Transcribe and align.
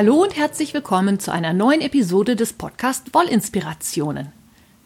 Hallo 0.00 0.22
und 0.22 0.36
herzlich 0.36 0.74
willkommen 0.74 1.18
zu 1.18 1.32
einer 1.32 1.52
neuen 1.52 1.80
Episode 1.80 2.36
des 2.36 2.52
Podcast 2.52 3.12
Wollinspirationen. 3.14 4.28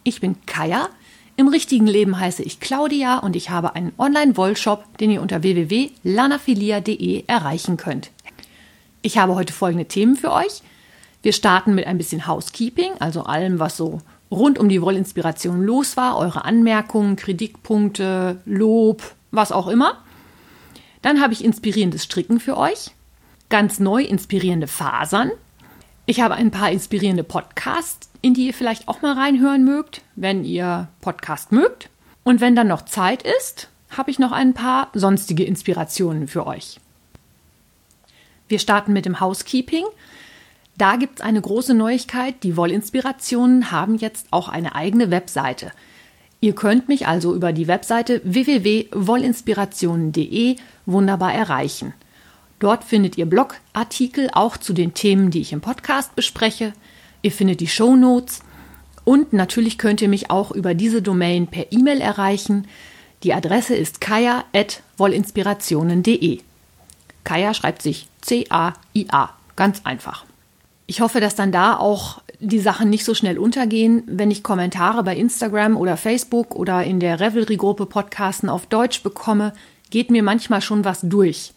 Ich 0.03 0.21
bin 0.21 0.43
Kaya, 0.47 0.89
im 1.35 1.49
richtigen 1.49 1.85
Leben 1.85 2.19
heiße 2.19 2.41
ich 2.41 2.59
Claudia 2.59 3.19
und 3.19 3.35
ich 3.35 3.51
habe 3.51 3.75
einen 3.75 3.93
Online-Wollshop, 3.99 4.97
den 4.97 5.11
ihr 5.11 5.21
unter 5.21 5.43
www.lanafilia.de 5.43 7.25
erreichen 7.27 7.77
könnt. 7.77 8.09
Ich 9.03 9.19
habe 9.19 9.35
heute 9.35 9.53
folgende 9.53 9.85
Themen 9.85 10.15
für 10.15 10.31
euch. 10.31 10.63
Wir 11.21 11.33
starten 11.33 11.75
mit 11.75 11.85
ein 11.85 11.99
bisschen 11.99 12.25
Housekeeping, 12.25 12.93
also 12.97 13.21
allem, 13.21 13.59
was 13.59 13.77
so 13.77 14.01
rund 14.31 14.57
um 14.57 14.67
die 14.67 14.81
Wollinspiration 14.81 15.61
los 15.61 15.95
war, 15.95 16.17
eure 16.17 16.43
Anmerkungen, 16.43 17.17
Kritikpunkte, 17.17 18.41
Lob, 18.45 19.03
was 19.29 19.51
auch 19.51 19.67
immer. 19.67 20.01
Dann 21.03 21.21
habe 21.21 21.33
ich 21.33 21.45
inspirierendes 21.45 22.03
Stricken 22.03 22.39
für 22.39 22.57
euch, 22.57 22.89
ganz 23.53 23.79
neu 23.79 24.01
inspirierende 24.01 24.65
Fasern. 24.65 25.29
Ich 26.07 26.21
habe 26.21 26.33
ein 26.33 26.49
paar 26.49 26.71
inspirierende 26.71 27.23
Podcasts, 27.23 28.09
in 28.19 28.33
die 28.33 28.47
ihr 28.47 28.53
vielleicht 28.55 28.87
auch 28.87 29.03
mal 29.03 29.13
reinhören 29.13 29.63
mögt, 29.63 30.01
wenn 30.15 30.43
ihr 30.43 30.87
Podcast 31.01 31.51
mögt. 31.51 31.91
Und 32.23 32.41
wenn 32.41 32.55
dann 32.55 32.67
noch 32.67 32.85
Zeit 32.85 33.21
ist, 33.21 33.69
habe 33.91 34.09
ich 34.09 34.17
noch 34.17 34.31
ein 34.31 34.55
paar 34.55 34.87
sonstige 34.95 35.43
Inspirationen 35.43 36.27
für 36.27 36.47
euch. 36.47 36.79
Wir 38.47 38.57
starten 38.57 38.91
mit 38.91 39.05
dem 39.05 39.19
Housekeeping. 39.19 39.85
Da 40.75 40.95
gibt 40.95 41.19
es 41.19 41.23
eine 41.23 41.41
große 41.41 41.75
Neuigkeit. 41.75 42.41
Die 42.41 42.57
Wollinspirationen 42.57 43.69
haben 43.69 43.97
jetzt 43.97 44.25
auch 44.31 44.49
eine 44.49 44.73
eigene 44.73 45.11
Webseite. 45.11 45.73
Ihr 46.41 46.55
könnt 46.55 46.87
mich 46.87 47.05
also 47.05 47.35
über 47.35 47.53
die 47.53 47.67
Webseite 47.67 48.19
www.wollinspirationen.de 48.23 50.55
wunderbar 50.87 51.35
erreichen. 51.35 51.93
Dort 52.63 52.83
findet 52.85 53.17
ihr 53.17 53.25
Blogartikel 53.25 54.29
auch 54.31 54.55
zu 54.55 54.71
den 54.71 54.93
Themen, 54.93 55.31
die 55.31 55.41
ich 55.41 55.51
im 55.51 55.59
Podcast 55.59 56.15
bespreche. 56.15 56.71
Ihr 57.21 57.33
findet 57.33 57.59
die 57.59 57.67
Show 57.67 57.97
Notes 57.97 58.39
und 59.03 59.33
natürlich 59.33 59.77
könnt 59.77 60.01
ihr 60.01 60.07
mich 60.07 60.31
auch 60.31 60.51
über 60.51 60.73
diese 60.73 61.01
Domain 61.01 61.47
per 61.47 61.73
E-Mail 61.73 61.99
erreichen. 61.99 62.65
Die 63.23 63.33
Adresse 63.33 63.75
ist 63.75 63.99
kaya.wollinspirationen.de. 63.99 66.39
Kaya 67.25 67.53
schreibt 67.53 67.81
sich 67.81 68.07
C-A-I-A. 68.21 69.29
Ganz 69.57 69.81
einfach. 69.83 70.23
Ich 70.85 71.01
hoffe, 71.01 71.19
dass 71.19 71.35
dann 71.35 71.51
da 71.51 71.75
auch 71.75 72.21
die 72.39 72.59
Sachen 72.59 72.89
nicht 72.89 73.03
so 73.03 73.13
schnell 73.13 73.39
untergehen. 73.39 74.03
Wenn 74.05 74.31
ich 74.31 74.41
Kommentare 74.41 75.03
bei 75.03 75.17
Instagram 75.17 75.75
oder 75.75 75.97
Facebook 75.97 76.55
oder 76.55 76.85
in 76.85 77.01
der 77.01 77.19
Revelry-Gruppe 77.19 77.87
Podcasten 77.87 78.47
auf 78.47 78.67
Deutsch 78.67 79.03
bekomme, 79.03 79.51
geht 79.89 80.11
mir 80.11 80.23
manchmal 80.23 80.61
schon 80.61 80.85
was 80.85 81.01
durch. 81.01 81.52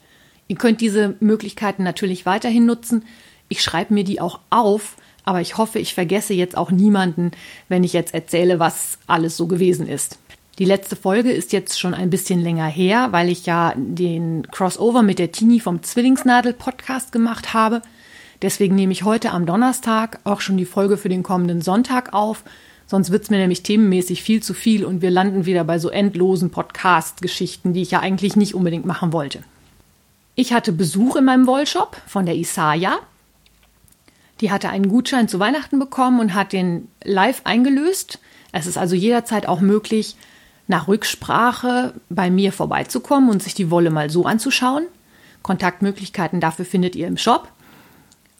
Ihr 0.48 0.56
könnt 0.56 0.80
diese 0.80 1.16
Möglichkeiten 1.20 1.82
natürlich 1.82 2.26
weiterhin 2.26 2.66
nutzen. 2.66 3.04
Ich 3.48 3.62
schreibe 3.62 3.94
mir 3.94 4.04
die 4.04 4.20
auch 4.20 4.40
auf, 4.50 4.96
aber 5.24 5.40
ich 5.40 5.56
hoffe, 5.56 5.78
ich 5.78 5.94
vergesse 5.94 6.34
jetzt 6.34 6.56
auch 6.56 6.70
niemanden, 6.70 7.32
wenn 7.68 7.84
ich 7.84 7.92
jetzt 7.92 8.14
erzähle, 8.14 8.58
was 8.58 8.98
alles 9.06 9.36
so 9.36 9.46
gewesen 9.46 9.88
ist. 9.88 10.18
Die 10.58 10.64
letzte 10.64 10.96
Folge 10.96 11.32
ist 11.32 11.52
jetzt 11.52 11.78
schon 11.78 11.92
ein 11.92 12.08
bisschen 12.08 12.40
länger 12.40 12.66
her, 12.66 13.08
weil 13.10 13.28
ich 13.28 13.44
ja 13.44 13.74
den 13.76 14.46
Crossover 14.50 15.02
mit 15.02 15.18
der 15.18 15.30
Tini 15.30 15.60
vom 15.60 15.82
Zwillingsnadel 15.82 16.54
Podcast 16.54 17.12
gemacht 17.12 17.52
habe. 17.52 17.82
Deswegen 18.40 18.74
nehme 18.74 18.92
ich 18.92 19.02
heute 19.02 19.32
am 19.32 19.44
Donnerstag 19.44 20.20
auch 20.24 20.40
schon 20.40 20.56
die 20.56 20.64
Folge 20.64 20.96
für 20.96 21.08
den 21.08 21.22
kommenden 21.22 21.60
Sonntag 21.60 22.14
auf. 22.14 22.44
Sonst 22.86 23.10
wird 23.10 23.24
es 23.24 23.30
mir 23.30 23.38
nämlich 23.38 23.64
themenmäßig 23.64 24.22
viel 24.22 24.42
zu 24.42 24.54
viel 24.54 24.84
und 24.84 25.02
wir 25.02 25.10
landen 25.10 25.44
wieder 25.44 25.64
bei 25.64 25.78
so 25.78 25.90
endlosen 25.90 26.50
Podcast-Geschichten, 26.50 27.72
die 27.72 27.82
ich 27.82 27.90
ja 27.90 28.00
eigentlich 28.00 28.36
nicht 28.36 28.54
unbedingt 28.54 28.86
machen 28.86 29.12
wollte. 29.12 29.40
Ich 30.38 30.52
hatte 30.52 30.70
Besuch 30.70 31.16
in 31.16 31.24
meinem 31.24 31.46
Wollshop 31.46 31.96
von 32.06 32.26
der 32.26 32.36
Isaya. 32.36 32.98
Die 34.42 34.52
hatte 34.52 34.68
einen 34.68 34.88
Gutschein 34.88 35.28
zu 35.28 35.40
Weihnachten 35.40 35.78
bekommen 35.78 36.20
und 36.20 36.34
hat 36.34 36.52
den 36.52 36.88
live 37.02 37.40
eingelöst. 37.44 38.18
Es 38.52 38.66
ist 38.66 38.76
also 38.76 38.94
jederzeit 38.94 39.48
auch 39.48 39.60
möglich, 39.60 40.14
nach 40.68 40.88
Rücksprache 40.88 41.94
bei 42.10 42.30
mir 42.30 42.52
vorbeizukommen 42.52 43.30
und 43.30 43.42
sich 43.42 43.54
die 43.54 43.70
Wolle 43.70 43.90
mal 43.90 44.10
so 44.10 44.26
anzuschauen. 44.26 44.86
Kontaktmöglichkeiten 45.42 46.38
dafür 46.38 46.66
findet 46.66 46.96
ihr 46.96 47.06
im 47.06 47.16
Shop. 47.16 47.48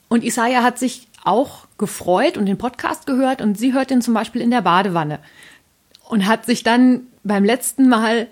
Und 0.09 0.23
Isaiah 0.23 0.63
hat 0.63 0.79
sich 0.79 1.09
auch 1.25 1.67
gefreut 1.79 2.37
und 2.37 2.45
den 2.45 2.59
Podcast 2.59 3.07
gehört 3.07 3.41
und 3.41 3.59
sie 3.59 3.73
hört 3.73 3.89
den 3.89 4.03
zum 4.03 4.13
Beispiel 4.13 4.43
in 4.43 4.51
der 4.51 4.61
Badewanne 4.61 5.19
und 6.09 6.27
hat 6.27 6.45
sich 6.45 6.63
dann 6.63 7.07
beim 7.25 7.43
letzten 7.43 7.89
Mal 7.89 8.29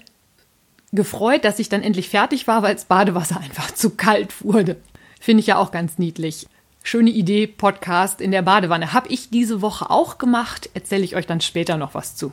gefreut, 0.94 1.44
dass 1.44 1.58
ich 1.58 1.68
dann 1.68 1.82
endlich 1.82 2.08
fertig 2.08 2.46
war, 2.46 2.62
weil 2.62 2.74
das 2.74 2.84
Badewasser 2.84 3.40
einfach 3.40 3.70
zu 3.72 3.90
kalt 3.90 4.44
wurde. 4.44 4.76
Finde 5.20 5.40
ich 5.40 5.46
ja 5.46 5.56
auch 5.58 5.70
ganz 5.70 5.98
niedlich. 5.98 6.46
Schöne 6.82 7.10
Idee, 7.10 7.46
Podcast 7.46 8.20
in 8.20 8.30
der 8.30 8.42
Badewanne. 8.42 8.92
Habe 8.92 9.08
ich 9.08 9.30
diese 9.30 9.62
Woche 9.62 9.90
auch 9.90 10.18
gemacht. 10.18 10.68
Erzähle 10.74 11.04
ich 11.04 11.16
euch 11.16 11.26
dann 11.26 11.40
später 11.40 11.76
noch 11.76 11.94
was 11.94 12.14
zu. 12.14 12.32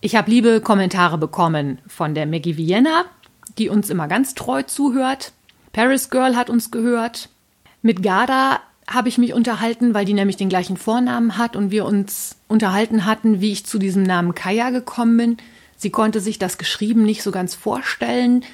Ich 0.00 0.14
habe 0.14 0.30
liebe 0.30 0.60
Kommentare 0.60 1.18
bekommen 1.18 1.80
von 1.88 2.14
der 2.14 2.26
Maggie 2.26 2.56
Vienna, 2.56 3.04
die 3.58 3.68
uns 3.68 3.90
immer 3.90 4.06
ganz 4.06 4.34
treu 4.34 4.62
zuhört. 4.62 5.32
Paris 5.72 6.08
Girl 6.08 6.36
hat 6.36 6.50
uns 6.50 6.70
gehört. 6.70 7.30
Mit 7.82 8.02
Garda 8.02 8.60
habe 8.88 9.08
ich 9.08 9.18
mich 9.18 9.34
unterhalten, 9.34 9.92
weil 9.92 10.04
die 10.04 10.14
nämlich 10.14 10.36
den 10.36 10.48
gleichen 10.48 10.76
Vornamen 10.76 11.36
hat 11.36 11.56
und 11.56 11.72
wir 11.72 11.84
uns 11.84 12.36
unterhalten 12.46 13.04
hatten, 13.04 13.40
wie 13.40 13.52
ich 13.52 13.66
zu 13.66 13.78
diesem 13.78 14.04
Namen 14.04 14.36
Kaya 14.36 14.70
gekommen 14.70 15.16
bin. 15.16 15.36
Sie 15.78 15.90
konnte 15.90 16.20
sich 16.20 16.38
das 16.38 16.58
geschrieben 16.58 17.04
nicht 17.04 17.22
so 17.22 17.30
ganz 17.30 17.54
vorstellen 17.54 18.44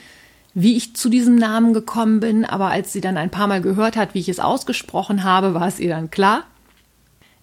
wie 0.54 0.76
ich 0.76 0.94
zu 0.94 1.08
diesem 1.08 1.34
Namen 1.34 1.74
gekommen 1.74 2.20
bin, 2.20 2.44
aber 2.44 2.68
als 2.68 2.92
sie 2.92 3.00
dann 3.00 3.16
ein 3.16 3.30
paar 3.30 3.48
Mal 3.48 3.60
gehört 3.60 3.96
hat, 3.96 4.14
wie 4.14 4.20
ich 4.20 4.28
es 4.28 4.38
ausgesprochen 4.38 5.24
habe, 5.24 5.52
war 5.52 5.66
es 5.66 5.80
ihr 5.80 5.90
dann 5.90 6.10
klar. 6.10 6.44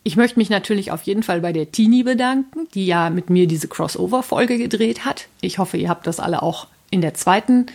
Ich 0.03 0.15
möchte 0.15 0.39
mich 0.39 0.49
natürlich 0.49 0.91
auf 0.91 1.03
jeden 1.03 1.21
Fall 1.21 1.41
bei 1.41 1.51
der 1.51 1.71
Tini 1.71 2.03
bedanken, 2.03 2.67
die 2.73 2.85
ja 2.85 3.09
mit 3.09 3.29
mir 3.29 3.47
diese 3.47 3.67
Crossover-Folge 3.67 4.57
gedreht 4.57 5.05
hat. 5.05 5.27
Ich 5.41 5.59
hoffe, 5.59 5.77
ihr 5.77 5.89
habt 5.89 6.07
das 6.07 6.19
alle 6.19 6.41
auch 6.41 6.67
in 6.89 7.01
der 7.01 7.13
zweiten 7.13 7.67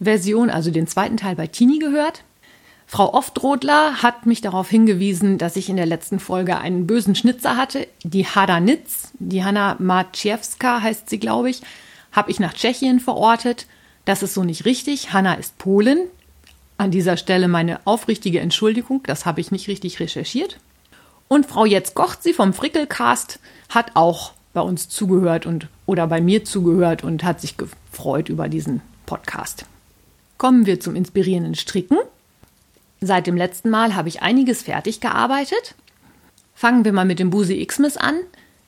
Version, 0.00 0.50
also 0.50 0.70
den 0.70 0.86
zweiten 0.86 1.16
Teil 1.16 1.34
bei 1.34 1.46
Tini 1.46 1.78
gehört. 1.78 2.22
Frau 2.94 3.12
Oftrodler 3.12 4.04
hat 4.04 4.24
mich 4.24 4.40
darauf 4.40 4.70
hingewiesen, 4.70 5.36
dass 5.36 5.56
ich 5.56 5.68
in 5.68 5.74
der 5.74 5.84
letzten 5.84 6.20
Folge 6.20 6.58
einen 6.58 6.86
bösen 6.86 7.16
Schnitzer 7.16 7.56
hatte. 7.56 7.88
Die 8.04 8.24
Hada 8.24 8.60
Nitz, 8.60 9.10
die 9.18 9.42
Hanna 9.42 9.74
Maciewska 9.80 10.80
heißt 10.80 11.10
sie, 11.10 11.18
glaube 11.18 11.50
ich, 11.50 11.62
habe 12.12 12.30
ich 12.30 12.38
nach 12.38 12.54
Tschechien 12.54 13.00
verortet 13.00 13.66
das 14.04 14.22
ist 14.22 14.34
so 14.34 14.44
nicht 14.44 14.64
richtig. 14.64 15.12
Hanna 15.12 15.34
ist 15.34 15.58
Polin. 15.58 15.98
An 16.76 16.90
dieser 16.90 17.16
Stelle 17.16 17.48
meine 17.48 17.84
aufrichtige 17.86 18.40
Entschuldigung, 18.40 19.02
das 19.06 19.26
habe 19.26 19.40
ich 19.40 19.50
nicht 19.50 19.68
richtig 19.68 20.00
recherchiert. 20.00 20.58
Und 21.28 21.46
Frau 21.46 21.64
Jetzt 21.64 21.94
kocht 21.94 22.22
sie 22.22 22.32
vom 22.32 22.52
Frickelcast 22.52 23.38
hat 23.70 23.92
auch 23.94 24.32
bei 24.52 24.60
uns 24.60 24.88
zugehört 24.88 25.46
und 25.46 25.68
oder 25.86 26.06
bei 26.06 26.20
mir 26.20 26.44
zugehört 26.44 27.02
und 27.02 27.24
hat 27.24 27.40
sich 27.40 27.56
gefreut 27.56 28.28
über 28.28 28.48
diesen 28.48 28.82
Podcast. 29.06 29.64
Kommen 30.38 30.66
wir 30.66 30.80
zum 30.80 30.94
inspirierenden 30.94 31.54
Stricken. 31.54 31.98
Seit 33.06 33.26
dem 33.26 33.36
letzten 33.36 33.68
Mal 33.68 33.94
habe 33.94 34.08
ich 34.08 34.22
einiges 34.22 34.62
fertig 34.62 34.98
gearbeitet. 34.98 35.74
Fangen 36.54 36.86
wir 36.86 36.92
mal 36.94 37.04
mit 37.04 37.18
dem 37.18 37.28
Busi 37.28 37.62
Xmas 37.66 37.98
an. 37.98 38.14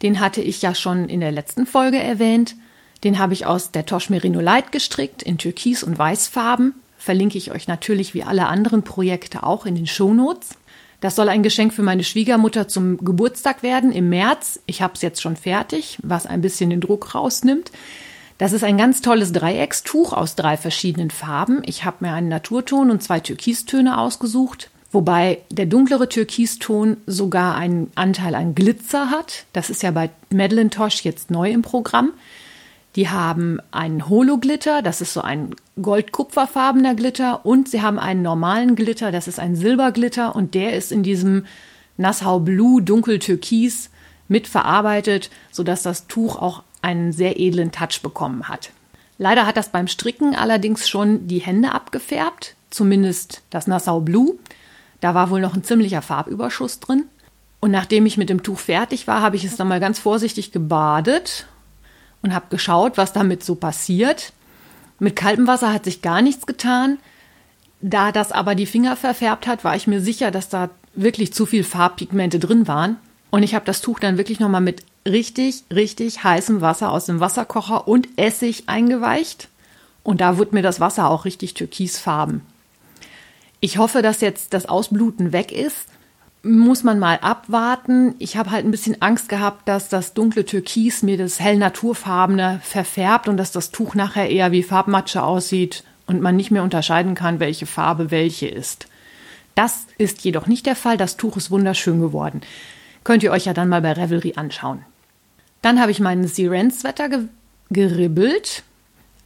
Den 0.03 0.21
hatte 0.21 0.43
ich 0.43 0.61
ja 0.61 0.75
schon 0.75 1.09
in 1.09 1.21
der 1.21 1.33
letzten 1.33 1.65
Folge 1.65 1.97
erwähnt. 1.97 2.55
Den 3.03 3.19
habe 3.19 3.33
ich 3.33 3.47
aus 3.47 3.71
der 3.73 3.87
Tosh 3.87 4.11
Merino 4.11 4.41
Light 4.41 4.73
gestrickt 4.73 5.23
in 5.23 5.39
Türkis 5.39 5.83
und 5.83 5.99
Weißfarben. 5.99 6.75
Verlinke 6.99 7.39
ich 7.39 7.51
euch 7.51 7.67
natürlich 7.67 8.13
wie 8.13 8.25
alle 8.25 8.49
anderen 8.49 8.83
Projekte 8.83 9.43
auch 9.43 9.65
in 9.65 9.75
den 9.75 9.87
Shownotes. 9.87 10.51
Das 11.01 11.17
soll 11.17 11.31
ein 11.31 11.43
Geschenk 11.43 11.73
für 11.73 11.83
meine 11.83 12.05
Schwiegermutter 12.05 12.69
zum 12.69 12.99
Geburtstag 12.99 13.63
werden 13.63 13.91
im 13.91 14.11
März. 14.11 14.61
Ich 14.67 14.83
habe 14.83 14.93
es 14.97 15.03
jetzt 15.03 15.23
schon 15.23 15.37
fertig, 15.37 15.99
was 16.03 16.27
ein 16.27 16.43
bisschen 16.43 16.69
den 16.69 16.83
Druck 16.83 17.15
rausnimmt. 17.15 17.71
Das 18.39 18.53
ist 18.53 18.65
ein 18.65 18.77
ganz 18.77 19.01
tolles 19.01 19.33
Dreieckstuch 19.33 20.13
aus 20.13 20.35
drei 20.35 20.57
verschiedenen 20.57 21.11
Farben. 21.11 21.63
Ich 21.65 21.85
habe 21.85 22.05
mir 22.05 22.13
einen 22.13 22.29
Naturton 22.29 22.91
und 22.91 23.03
zwei 23.03 23.19
Türkistöne 23.21 23.97
ausgesucht, 23.97 24.71
wobei 24.93 25.39
der 25.51 25.65
dunklere 25.65 26.09
Türkiston 26.09 26.99
sogar 27.07 27.57
einen 27.57 27.91
Anteil 27.95 28.35
an 28.35 28.55
Glitzer 28.55 29.11
hat. 29.11 29.47
Das 29.55 29.71
ist 29.71 29.83
ja 29.83 29.91
bei 29.91 30.11
Madeline 30.31 30.69
Tosh 30.69 31.03
jetzt 31.03 31.31
neu 31.31 31.51
im 31.51 31.63
Programm. 31.63 32.13
Die 32.95 33.09
haben 33.09 33.59
einen 33.73 34.09
Holo-Glitter, 34.09 34.81
das 34.83 35.01
ist 35.01 35.13
so 35.13 35.21
ein 35.21 35.55
gold-kupferfarbener 35.81 36.95
Glitter, 36.95 37.45
und 37.45 37.69
sie 37.69 37.83
haben 37.83 37.99
einen 37.99 38.23
normalen 38.23 38.75
Glitter, 38.75 39.13
das 39.13 39.29
ist 39.29 39.39
ein 39.39 39.55
Silberglitter, 39.55 40.35
und 40.35 40.55
der 40.55 40.73
ist 40.73 40.93
in 40.93 41.03
diesem 41.03 41.45
Nassau 41.99 42.41
Blue 42.41 42.83
dunkel-türkis 42.83 43.91
mitverarbeitet, 44.29 45.31
sodass 45.53 45.83
das 45.83 46.07
Tuch 46.07 46.37
auch 46.37 46.63
einen 46.83 47.13
sehr 47.13 47.39
edlen 47.41 47.73
Touch 47.73 48.01
bekommen 48.03 48.49
hat. 48.49 48.71
Leider 49.19 49.47
hat 49.47 49.57
das 49.57 49.71
beim 49.71 49.89
Stricken 49.89 50.35
allerdings 50.35 50.89
schon 50.89 51.27
die 51.27 51.39
Hände 51.39 51.73
abgefärbt, 51.73 52.55
zumindest 52.71 53.43
das 53.51 53.67
Nassau 53.67 54.01
Blue. 54.01 54.35
Da 55.01 55.15
war 55.15 55.31
wohl 55.31 55.41
noch 55.41 55.55
ein 55.55 55.65
ziemlicher 55.65 56.03
Farbüberschuss 56.03 56.81
drin. 56.81 57.05
Und 57.61 57.71
nachdem 57.71 58.07
ich 58.07 58.19
mit 58.19 58.29
dem 58.29 58.43
Tuch 58.43 58.59
fertig 58.59 59.07
war, 59.07 59.23
habe 59.23 59.37
ich 59.37 59.45
es 59.45 59.57
dann 59.57 59.69
mal 59.69 59.81
ganz 59.81 59.99
vorsichtig 59.99 60.53
gebadet 60.53 61.47
und 62.23 62.35
habe 62.35 62.47
geschaut, 62.51 62.99
was 62.99 63.13
damit 63.13 63.43
so 63.43 63.55
passiert. 63.55 64.33
Mit 64.99 65.17
kaltem 65.17 65.47
Wasser 65.47 65.73
hat 65.73 65.85
sich 65.85 66.03
gar 66.03 66.23
nichts 66.23 66.47
getan. 66.47 66.99
Da 67.81 68.13
das 68.13 68.33
aber 68.33 68.55
die 68.55 68.67
Finger 68.67 68.97
verfärbt 68.97 69.47
hat, 69.47 69.65
war 69.65 69.77
ich 69.77 69.87
mir 69.87 70.01
sicher, 70.01 70.31
dass 70.31 70.49
da 70.49 70.71
wirklich 70.95 71.33
zu 71.33 71.47
viel 71.47 71.65
Farbpigmente 71.65 72.39
drin 72.39 72.67
waren. 72.69 72.97
Und 73.31 73.43
ich 73.43 73.55
habe 73.55 73.65
das 73.65 73.81
Tuch 73.81 73.99
dann 73.99 74.19
wirklich 74.19 74.41
nochmal 74.41 74.61
mit 74.61 74.83
richtig, 75.07 75.65
richtig 75.73 76.23
heißem 76.25 76.61
Wasser 76.61 76.91
aus 76.91 77.07
dem 77.07 77.21
Wasserkocher 77.21 77.89
und 77.89 78.09
Essig 78.17 78.65
eingeweicht. 78.67 79.49
Und 80.03 80.21
da 80.21 80.39
wurde 80.39 80.55
mir 80.55 80.63
das 80.63 80.81
Wasser 80.81 81.11
auch 81.11 81.25
richtig 81.25 81.55
türkisfarben. 81.55 82.43
Ich 83.61 83.79
hoffe, 83.79 84.03
dass 84.03 84.21
jetzt 84.21 84.53
das 84.53 84.67
Ausbluten 84.67 85.33
weg 85.33 85.51
ist. 85.51 85.89
Muss 86.43 86.85
man 86.85 86.99
mal 86.99 87.19
abwarten. 87.23 88.15
Ich 88.19 88.37
habe 88.37 88.51
halt 88.51 88.65
ein 88.65 88.71
bisschen 88.71 89.03
Angst 89.03 89.29
gehabt, 89.29 89.67
dass 89.69 89.89
das 89.89 90.15
dunkle 90.15 90.45
Türkis 90.45 91.03
mir 91.03 91.17
das 91.17 91.41
hell 91.41 91.57
naturfarbene 91.57 92.61
verfärbt 92.63 93.29
und 93.29 93.37
dass 93.37 93.51
das 93.51 93.71
Tuch 93.71 93.95
nachher 93.95 94.31
eher 94.31 94.53
wie 94.53 94.63
Farbmatsche 94.63 95.23
aussieht 95.23 95.83
und 96.07 96.23
man 96.23 96.37
nicht 96.37 96.53
mehr 96.53 96.63
unterscheiden 96.63 97.15
kann, 97.15 97.41
welche 97.41 97.67
Farbe 97.67 98.11
welche 98.11 98.47
ist. 98.47 98.87
Das 99.57 99.87
ist 99.99 100.23
jedoch 100.23 100.47
nicht 100.47 100.67
der 100.67 100.77
Fall. 100.77 100.97
Das 100.97 101.17
Tuch 101.17 101.37
ist 101.37 101.51
wunderschön 101.51 102.01
geworden. 102.01 102.43
Könnt 103.03 103.23
ihr 103.23 103.33
euch 103.33 103.47
ja 103.47 103.55
dann 103.55 103.69
mal 103.69 103.83
bei 103.83 103.93
Revelry 103.93 104.35
anschauen. 104.37 104.85
Dann 105.67 105.81
habe 105.81 105.91
ich 105.91 105.99
meinen 105.99 106.29
Siren-Sweater 106.29 107.09
ge 107.09 107.25
geribbelt. 107.71 108.63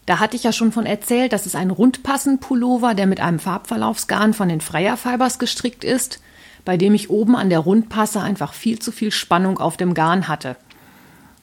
Da 0.06 0.20
hatte 0.20 0.36
ich 0.36 0.44
ja 0.44 0.54
schon 0.54 0.72
von 0.72 0.86
erzählt, 0.86 1.34
das 1.34 1.44
ist 1.44 1.54
ein 1.54 1.70
Rundpassen-Pullover, 1.70 2.94
der 2.94 3.06
mit 3.06 3.20
einem 3.20 3.38
Farbverlaufsgarn 3.38 4.32
von 4.32 4.48
den 4.48 4.62
Freya 4.62 4.96
Fibers 4.96 5.38
gestrickt 5.38 5.84
ist, 5.84 6.18
bei 6.64 6.78
dem 6.78 6.94
ich 6.94 7.10
oben 7.10 7.36
an 7.36 7.50
der 7.50 7.58
Rundpasse 7.58 8.22
einfach 8.22 8.54
viel 8.54 8.78
zu 8.78 8.90
viel 8.90 9.10
Spannung 9.10 9.58
auf 9.58 9.76
dem 9.76 9.92
Garn 9.92 10.28
hatte. 10.28 10.56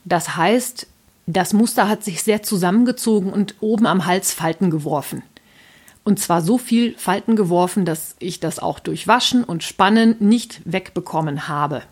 Das 0.04 0.36
heißt, 0.36 0.88
das 1.28 1.54
Muster 1.54 1.88
hat 1.88 2.04
sich 2.04 2.24
sehr 2.24 2.42
zusammengezogen 2.42 3.32
und 3.32 3.54
oben 3.60 3.86
am 3.86 4.08
Hals 4.08 4.34
Falten 4.34 4.72
geworfen. 4.72 5.22
Und 6.06 6.20
zwar 6.20 6.42
so 6.42 6.58
viel 6.58 6.98
Falten 6.98 7.36
geworfen, 7.36 7.86
dass 7.86 8.16
ich 8.18 8.40
das 8.40 8.58
auch 8.58 8.80
durch 8.80 9.08
Waschen 9.08 9.44
und 9.44 9.62
Spannen 9.62 10.16
nicht 10.18 10.60
wegbekommen 10.66 11.48
habe. 11.48 11.84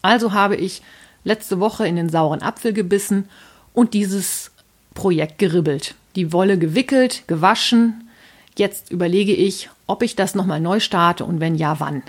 Also 0.00 0.32
habe 0.32 0.54
ich 0.54 0.82
letzte 1.26 1.60
Woche 1.60 1.86
in 1.86 1.96
den 1.96 2.08
sauren 2.08 2.42
Apfel 2.42 2.72
gebissen 2.72 3.28
und 3.74 3.92
dieses 3.92 4.52
Projekt 4.94 5.38
geribbelt. 5.38 5.94
Die 6.14 6.32
Wolle 6.32 6.58
gewickelt, 6.58 7.24
gewaschen. 7.26 8.08
Jetzt 8.56 8.90
überlege 8.90 9.34
ich, 9.34 9.68
ob 9.86 10.02
ich 10.02 10.16
das 10.16 10.34
nochmal 10.34 10.60
neu 10.60 10.80
starte 10.80 11.24
und 11.24 11.40
wenn 11.40 11.56
ja, 11.56 11.78
wann. 11.80 12.02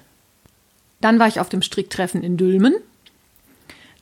Dann 1.01 1.19
war 1.19 1.27
ich 1.27 1.39
auf 1.39 1.49
dem 1.49 1.61
Stricktreffen 1.61 2.23
in 2.23 2.37
Dülmen 2.37 2.75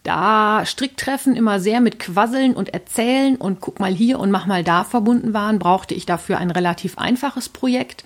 da 0.05 0.65
Stricktreffen 0.65 1.35
immer 1.35 1.59
sehr 1.59 1.81
mit 1.81 1.97
Quasseln 1.97 2.53
und 2.53 2.69
Erzählen 2.69 3.35
und 3.35 3.59
guck 3.59 3.79
mal 3.79 3.93
hier 3.93 4.19
und 4.19 4.29
mach 4.29 4.45
mal 4.45 4.63
da 4.63 4.83
verbunden 4.83 5.33
waren, 5.33 5.57
brauchte 5.57 5.95
ich 5.95 6.05
dafür 6.05 6.37
ein 6.37 6.51
relativ 6.51 6.99
einfaches 6.99 7.49
Projekt 7.49 8.03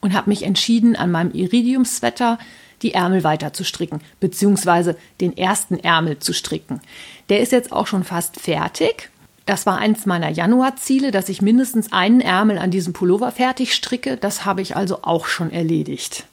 und 0.00 0.12
habe 0.12 0.28
mich 0.28 0.42
entschieden, 0.42 0.94
an 0.94 1.10
meinem 1.10 1.32
Iridium-Sweater 1.32 2.38
die 2.82 2.94
Ärmel 2.94 3.24
weiter 3.24 3.52
zu 3.52 3.64
stricken, 3.64 4.00
beziehungsweise 4.20 4.96
den 5.20 5.36
ersten 5.36 5.78
Ärmel 5.78 6.18
zu 6.18 6.32
stricken. 6.32 6.80
Der 7.28 7.40
ist 7.40 7.52
jetzt 7.52 7.72
auch 7.72 7.86
schon 7.86 8.04
fast 8.04 8.40
fertig. 8.40 9.10
Das 9.46 9.66
war 9.66 9.78
eins 9.78 10.04
meiner 10.06 10.28
Januarziele, 10.28 11.10
dass 11.10 11.28
ich 11.28 11.40
mindestens 11.40 11.92
einen 11.92 12.20
Ärmel 12.20 12.58
an 12.58 12.70
diesem 12.70 12.92
Pullover 12.92 13.32
fertig 13.32 13.74
stricke. 13.74 14.16
Das 14.16 14.44
habe 14.44 14.60
ich 14.60 14.76
also 14.76 15.00
auch 15.02 15.26
schon 15.26 15.50
erledigt. 15.50 16.26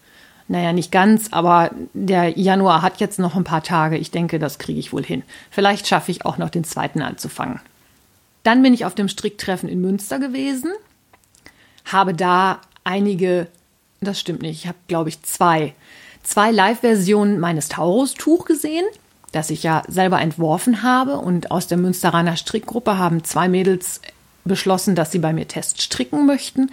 Naja, 0.48 0.74
nicht 0.74 0.92
ganz, 0.92 1.30
aber 1.32 1.72
der 1.94 2.38
Januar 2.38 2.82
hat 2.82 3.00
jetzt 3.00 3.18
noch 3.18 3.36
ein 3.36 3.44
paar 3.44 3.64
Tage. 3.64 3.98
Ich 3.98 4.12
denke, 4.12 4.38
das 4.38 4.60
kriege 4.60 4.80
ich 4.80 4.94
wohl 4.94 5.04
hin. 5.04 5.24
Vielleicht 5.50 5.88
schaffe 5.88 6.12
ich 6.12 6.26
auch 6.26 6.38
noch 6.38 6.50
den 6.50 6.64
zweiten 6.64 7.02
anzufangen. 7.02 7.62
Dann 8.44 8.62
bin 8.62 8.74
ich 8.74 8.86
auf 8.86 8.94
dem 8.94 9.08
Stricktreffen 9.08 9.68
in 9.68 9.82
Münster 9.82 10.20
gewesen, 10.20 10.72
habe 11.86 12.14
da 12.14 12.62
einige, 12.84 13.48
das 14.02 14.20
stimmt 14.20 14.44
nicht, 14.44 14.62
ich 14.62 14.68
habe 14.68 14.78
glaube 14.88 15.10
ich 15.10 15.24
zwei, 15.24 15.74
zwei 16.26 16.52
Live-Versionen 16.52 17.40
meines 17.40 17.70
Taurus-Tuch 17.70 18.46
gesehen, 18.46 18.86
das 19.32 19.50
ich 19.50 19.64
ja 19.64 19.84
selber 19.88 20.20
entworfen 20.20 20.84
habe. 20.84 21.18
Und 21.18 21.52
aus 21.52 21.68
der 21.68 21.78
Münsteraner 21.78 22.36
Strickgruppe 22.36 22.98
haben 22.98 23.24
zwei 23.24 23.48
Mädels 23.48 24.02
beschlossen, 24.44 24.96
dass 24.96 25.12
sie 25.12 25.20
bei 25.20 25.34
mir 25.34 25.48
Test 25.48 25.82
stricken 25.82 26.26
möchten. 26.26 26.72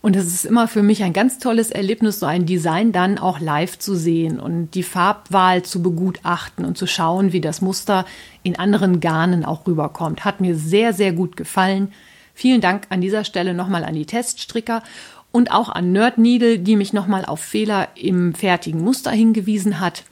Und 0.00 0.14
es 0.14 0.26
ist 0.26 0.44
immer 0.44 0.68
für 0.68 0.82
mich 0.82 1.02
ein 1.02 1.12
ganz 1.12 1.38
tolles 1.38 1.70
Erlebnis, 1.70 2.20
so 2.20 2.26
ein 2.26 2.46
Design 2.46 2.92
dann 2.92 3.18
auch 3.18 3.40
live 3.40 3.78
zu 3.78 3.96
sehen 3.96 4.38
und 4.38 4.70
die 4.70 4.84
Farbwahl 4.84 5.64
zu 5.64 5.82
begutachten 5.82 6.64
und 6.64 6.78
zu 6.78 6.86
schauen, 6.86 7.32
wie 7.32 7.40
das 7.40 7.60
Muster 7.60 8.04
in 8.44 8.56
anderen 8.58 9.00
Garnen 9.00 9.44
auch 9.44 9.66
rüberkommt. 9.66 10.24
Hat 10.24 10.40
mir 10.40 10.54
sehr, 10.54 10.92
sehr 10.92 11.12
gut 11.12 11.36
gefallen. 11.36 11.92
Vielen 12.32 12.60
Dank 12.60 12.86
an 12.90 13.00
dieser 13.00 13.24
Stelle 13.24 13.54
nochmal 13.54 13.84
an 13.84 13.94
die 13.94 14.06
Teststricker 14.06 14.84
und 15.32 15.50
auch 15.50 15.68
an 15.68 15.92
Nerd 15.92 16.18
Needle, 16.18 16.58
die 16.58 16.76
mich 16.76 16.92
nochmal 16.92 17.24
auf 17.24 17.40
Fehler 17.40 17.88
im 17.94 18.34
fertigen 18.34 18.82
Muster 18.82 19.10
hingewiesen 19.10 19.80
hat. 19.80 20.04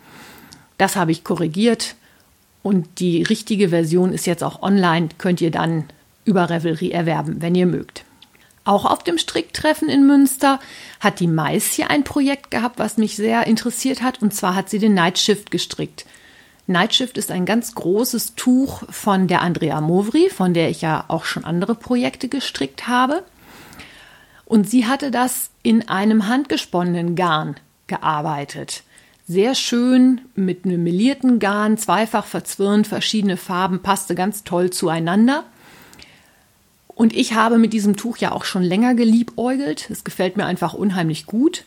Das 0.78 0.96
habe 0.96 1.12
ich 1.12 1.24
korrigiert 1.24 1.96
und 2.62 3.00
die 3.00 3.22
richtige 3.22 3.70
Version 3.70 4.12
ist 4.12 4.26
jetzt 4.26 4.44
auch 4.44 4.62
online, 4.62 5.08
könnt 5.18 5.40
ihr 5.40 5.50
dann 5.50 5.84
über 6.24 6.50
Revelry 6.50 6.90
erwerben, 6.90 7.40
wenn 7.40 7.54
ihr 7.54 7.66
mögt. 7.66 8.04
Auch 8.64 8.84
auf 8.84 9.04
dem 9.04 9.16
Stricktreffen 9.16 9.88
in 9.88 10.08
Münster 10.08 10.58
hat 10.98 11.20
die 11.20 11.28
Mais 11.28 11.72
hier 11.72 11.88
ein 11.88 12.02
Projekt 12.02 12.50
gehabt, 12.50 12.80
was 12.80 12.96
mich 12.96 13.14
sehr 13.14 13.46
interessiert 13.46 14.02
hat. 14.02 14.20
Und 14.20 14.34
zwar 14.34 14.56
hat 14.56 14.68
sie 14.68 14.80
den 14.80 14.92
Nightshift 14.92 15.52
gestrickt. 15.52 16.04
Nightshift 16.66 17.16
ist 17.16 17.30
ein 17.30 17.46
ganz 17.46 17.76
großes 17.76 18.34
Tuch 18.34 18.82
von 18.90 19.28
der 19.28 19.42
Andrea 19.42 19.80
Movri, 19.80 20.28
von 20.30 20.52
der 20.52 20.68
ich 20.68 20.82
ja 20.82 21.04
auch 21.06 21.24
schon 21.24 21.44
andere 21.44 21.76
Projekte 21.76 22.28
gestrickt 22.28 22.88
habe. 22.88 23.22
Und 24.46 24.70
sie 24.70 24.86
hatte 24.86 25.10
das 25.10 25.50
in 25.62 25.88
einem 25.88 26.28
handgesponnenen 26.28 27.16
Garn 27.16 27.56
gearbeitet. 27.88 28.84
Sehr 29.26 29.56
schön 29.56 30.20
mit 30.36 30.64
einem 30.64 30.84
melierten 30.84 31.40
Garn, 31.40 31.76
zweifach 31.76 32.24
verzwirnt, 32.24 32.86
verschiedene 32.86 33.36
Farben, 33.36 33.82
passte 33.82 34.14
ganz 34.14 34.44
toll 34.44 34.70
zueinander. 34.70 35.44
Und 36.86 37.14
ich 37.14 37.34
habe 37.34 37.58
mit 37.58 37.72
diesem 37.72 37.96
Tuch 37.96 38.18
ja 38.18 38.32
auch 38.32 38.44
schon 38.44 38.62
länger 38.62 38.94
geliebäugelt. 38.94 39.90
Es 39.90 40.04
gefällt 40.04 40.36
mir 40.36 40.46
einfach 40.46 40.72
unheimlich 40.72 41.26
gut. 41.26 41.64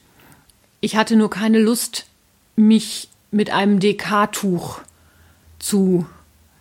Ich 0.80 0.96
hatte 0.96 1.18
nur 1.18 1.30
keine 1.30 1.60
Lust, 1.60 2.08
mich 2.56 3.10
mit 3.30 3.52
einem 3.52 3.80
DK-Tuch 3.80 4.80
zu 5.60 6.06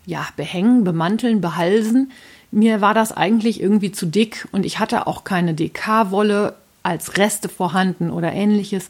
ja, 0.04 0.26
behängen, 0.36 0.82
bemanteln, 0.82 1.40
behalsen. 1.40 2.10
Mir 2.50 2.80
war 2.80 2.94
das 2.94 3.12
eigentlich 3.12 3.60
irgendwie 3.60 3.92
zu 3.92 4.06
dick 4.06 4.48
und 4.52 4.64
ich 4.64 4.78
hatte 4.78 5.06
auch 5.06 5.24
keine 5.24 5.54
DK-Wolle 5.54 6.54
als 6.82 7.18
Reste 7.18 7.48
vorhanden 7.48 8.10
oder 8.10 8.32
ähnliches. 8.32 8.88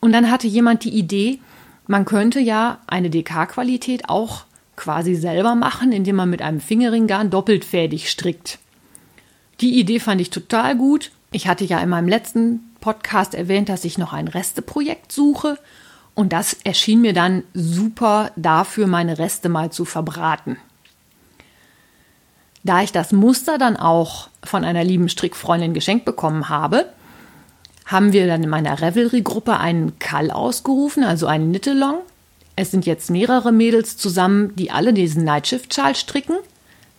Und 0.00 0.12
dann 0.12 0.30
hatte 0.30 0.46
jemand 0.46 0.84
die 0.84 0.96
Idee, 0.96 1.40
man 1.86 2.04
könnte 2.04 2.40
ja 2.40 2.78
eine 2.86 3.10
DK-Qualität 3.10 4.08
auch 4.08 4.44
quasi 4.76 5.14
selber 5.14 5.54
machen, 5.54 5.92
indem 5.92 6.16
man 6.16 6.30
mit 6.30 6.42
einem 6.42 6.60
Fingerringgarn 6.60 7.30
doppeltfädig 7.30 8.10
strickt. 8.10 8.58
Die 9.60 9.78
Idee 9.78 10.00
fand 10.00 10.20
ich 10.20 10.30
total 10.30 10.76
gut. 10.76 11.10
Ich 11.30 11.46
hatte 11.46 11.64
ja 11.64 11.78
in 11.80 11.88
meinem 11.88 12.08
letzten 12.08 12.60
Podcast 12.80 13.34
erwähnt, 13.34 13.68
dass 13.68 13.84
ich 13.84 13.98
noch 13.98 14.12
ein 14.12 14.28
Resteprojekt 14.28 15.12
suche. 15.12 15.58
Und 16.14 16.32
das 16.32 16.54
erschien 16.64 17.00
mir 17.00 17.12
dann 17.12 17.42
super 17.54 18.30
dafür, 18.36 18.86
meine 18.86 19.18
Reste 19.18 19.48
mal 19.48 19.70
zu 19.70 19.84
verbraten. 19.84 20.58
Da 22.64 22.82
ich 22.82 22.92
das 22.92 23.12
Muster 23.12 23.58
dann 23.58 23.76
auch 23.76 24.28
von 24.42 24.64
einer 24.64 24.84
lieben 24.84 25.08
Strickfreundin 25.08 25.74
geschenkt 25.74 26.06
bekommen 26.06 26.48
habe, 26.48 26.86
haben 27.84 28.12
wir 28.12 28.26
dann 28.26 28.42
in 28.42 28.48
meiner 28.48 28.80
Revelry-Gruppe 28.80 29.58
einen 29.58 29.98
Call 29.98 30.30
ausgerufen, 30.30 31.04
also 31.04 31.26
einen 31.26 31.50
Knit-Along. 31.50 31.98
Es 32.56 32.70
sind 32.70 32.86
jetzt 32.86 33.10
mehrere 33.10 33.52
Mädels 33.52 33.98
zusammen, 33.98 34.56
die 34.56 34.70
alle 34.70 34.94
diesen 34.94 35.24
Nightshift-Schal 35.24 35.94
stricken. 35.94 36.36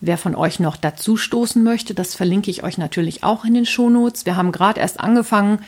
Wer 0.02 0.20
von 0.20 0.36
euch 0.36 0.60
noch 0.60 0.76
dazu 0.78 1.18
stoßen 1.18 1.64
möchte, 1.64 1.96
das 1.96 2.14
verlinke 2.14 2.52
ich 2.52 2.64
euch 2.64 2.78
natürlich 2.78 3.24
auch 3.24 3.44
in 3.44 3.56
den 3.56 3.66
Shownotes. 3.66 4.28
Wir 4.28 4.36
haben 4.36 4.52
gerade 4.52 4.82
erst 4.82 5.00
angefangen. 5.00 5.60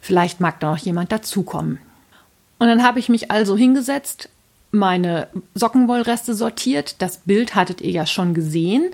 Vielleicht 0.00 0.40
mag 0.40 0.60
da 0.60 0.70
noch 0.70 0.78
jemand 0.78 1.12
dazukommen. 1.12 1.78
Und 2.58 2.68
dann 2.68 2.82
habe 2.82 3.00
ich 3.00 3.10
mich 3.10 3.30
also 3.30 3.54
hingesetzt, 3.54 4.30
meine 4.70 5.28
Sockenwollreste 5.54 6.34
sortiert. 6.34 7.02
Das 7.02 7.18
Bild 7.18 7.54
hattet 7.54 7.82
ihr 7.82 7.90
ja 7.90 8.06
schon 8.06 8.32
gesehen, 8.32 8.90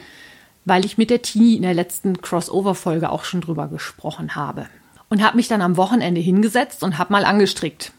weil 0.64 0.84
ich 0.84 0.98
mit 0.98 1.10
der 1.10 1.22
Tini 1.22 1.56
in 1.56 1.62
der 1.62 1.74
letzten 1.74 2.20
Crossover-Folge 2.20 3.10
auch 3.10 3.24
schon 3.24 3.40
drüber 3.40 3.68
gesprochen 3.68 4.36
habe. 4.36 4.66
Und 5.08 5.22
habe 5.22 5.36
mich 5.36 5.48
dann 5.48 5.60
am 5.60 5.76
Wochenende 5.76 6.20
hingesetzt 6.20 6.82
und 6.82 6.96
habe 6.98 7.12
mal 7.12 7.24
angestrickt. 7.24 7.92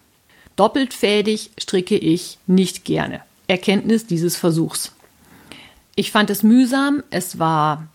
Doppeltfädig 0.55 1.51
stricke 1.60 1.98
ich 1.98 2.38
nicht 2.48 2.86
gerne. 2.86 3.22
Erkenntnis 3.48 4.08
dieses 4.08 4.36
Versuchs. 4.36 4.93
Ich 5.96 6.12
fand 6.12 6.29
es 6.29 6.41
mühsam, 6.41 7.03
es 7.12 7.38
war 7.38 7.88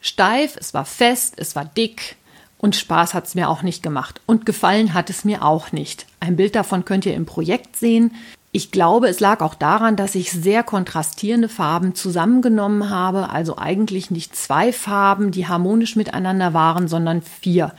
steif, 0.00 0.56
es 0.56 0.74
war 0.74 0.84
fest, 0.84 1.34
es 1.36 1.56
war 1.56 1.64
dick 1.64 2.16
und 2.58 2.76
Spaß 2.76 3.14
hat 3.14 3.26
es 3.26 3.34
mir 3.34 3.48
auch 3.48 3.62
nicht 3.62 3.82
gemacht. 3.82 4.20
Und 4.26 4.44
gefallen 4.46 4.94
hat 4.94 5.10
es 5.10 5.24
mir 5.24 5.44
auch 5.44 5.72
nicht. 5.72 6.06
Ein 6.20 6.36
Bild 6.36 6.54
davon 6.54 6.84
könnt 6.84 7.06
ihr 7.06 7.14
im 7.14 7.26
Projekt 7.26 7.76
sehen. 7.76 8.14
Ich 8.50 8.70
glaube, 8.70 9.08
es 9.08 9.20
lag 9.20 9.40
auch 9.40 9.54
daran, 9.54 9.96
dass 9.96 10.14
ich 10.14 10.32
sehr 10.32 10.62
kontrastierende 10.62 11.50
Farben 11.50 11.94
zusammengenommen 11.94 12.88
habe, 12.88 13.28
also 13.28 13.58
eigentlich 13.58 14.10
nicht 14.10 14.34
zwei 14.34 14.72
Farben, 14.72 15.30
die 15.30 15.46
harmonisch 15.46 15.96
miteinander 15.96 16.54
waren, 16.54 16.88
sondern 16.88 17.20
vier. 17.20 17.74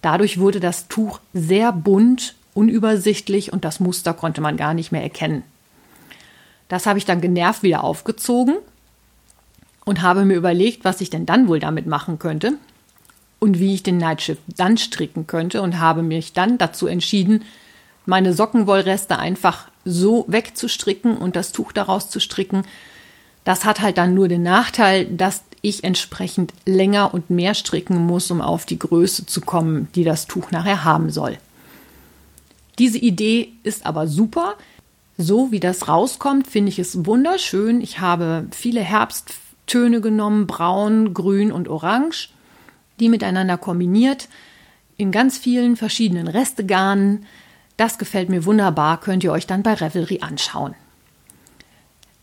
Dadurch 0.00 0.38
wurde 0.38 0.60
das 0.60 0.88
Tuch 0.88 1.20
sehr 1.34 1.72
bunt, 1.72 2.34
unübersichtlich 2.54 3.52
und 3.52 3.64
das 3.64 3.80
Muster 3.80 4.14
konnte 4.14 4.40
man 4.40 4.56
gar 4.56 4.72
nicht 4.72 4.92
mehr 4.92 5.02
erkennen. 5.02 5.42
Das 6.68 6.86
habe 6.86 6.98
ich 6.98 7.04
dann 7.04 7.20
genervt 7.20 7.62
wieder 7.62 7.84
aufgezogen 7.84 8.56
und 9.84 10.00
habe 10.00 10.24
mir 10.24 10.36
überlegt, 10.36 10.84
was 10.84 11.02
ich 11.02 11.10
denn 11.10 11.26
dann 11.26 11.48
wohl 11.48 11.60
damit 11.60 11.86
machen 11.86 12.18
könnte 12.18 12.54
und 13.40 13.58
wie 13.58 13.74
ich 13.74 13.82
den 13.82 13.98
Nightshift 13.98 14.40
dann 14.56 14.78
stricken 14.78 15.26
könnte 15.26 15.60
und 15.60 15.78
habe 15.78 16.02
mich 16.02 16.32
dann 16.32 16.56
dazu 16.56 16.86
entschieden, 16.86 17.44
meine 18.06 18.32
Sockenwollreste 18.32 19.18
einfach 19.18 19.68
so 19.84 20.24
wegzustricken 20.28 21.16
und 21.16 21.36
das 21.36 21.52
Tuch 21.52 21.72
daraus 21.72 22.10
zu 22.10 22.20
stricken. 22.20 22.62
Das 23.44 23.64
hat 23.64 23.80
halt 23.80 23.98
dann 23.98 24.14
nur 24.14 24.28
den 24.28 24.42
Nachteil, 24.42 25.04
dass 25.06 25.42
ich 25.60 25.84
entsprechend 25.84 26.52
länger 26.66 27.14
und 27.14 27.30
mehr 27.30 27.54
stricken 27.54 27.96
muss, 27.96 28.30
um 28.30 28.40
auf 28.40 28.66
die 28.66 28.78
Größe 28.78 29.26
zu 29.26 29.40
kommen, 29.40 29.88
die 29.94 30.04
das 30.04 30.26
Tuch 30.26 30.50
nachher 30.50 30.84
haben 30.84 31.10
soll. 31.10 31.38
Diese 32.78 32.98
Idee 32.98 33.52
ist 33.62 33.86
aber 33.86 34.06
super. 34.06 34.54
So 35.16 35.52
wie 35.52 35.60
das 35.60 35.88
rauskommt, 35.88 36.48
finde 36.48 36.70
ich 36.70 36.78
es 36.78 37.06
wunderschön. 37.06 37.80
Ich 37.80 38.00
habe 38.00 38.46
viele 38.50 38.80
Herbsttöne 38.80 40.00
genommen, 40.00 40.46
braun, 40.46 41.14
grün 41.14 41.52
und 41.52 41.68
orange, 41.68 42.30
die 42.98 43.08
miteinander 43.08 43.56
kombiniert 43.56 44.28
in 44.96 45.12
ganz 45.12 45.38
vielen 45.38 45.76
verschiedenen 45.76 46.28
Restegarnen. 46.28 47.26
Das 47.76 47.98
gefällt 47.98 48.28
mir 48.28 48.44
wunderbar, 48.44 49.00
könnt 49.00 49.24
ihr 49.24 49.32
euch 49.32 49.46
dann 49.46 49.62
bei 49.62 49.74
Revelry 49.74 50.20
anschauen. 50.20 50.74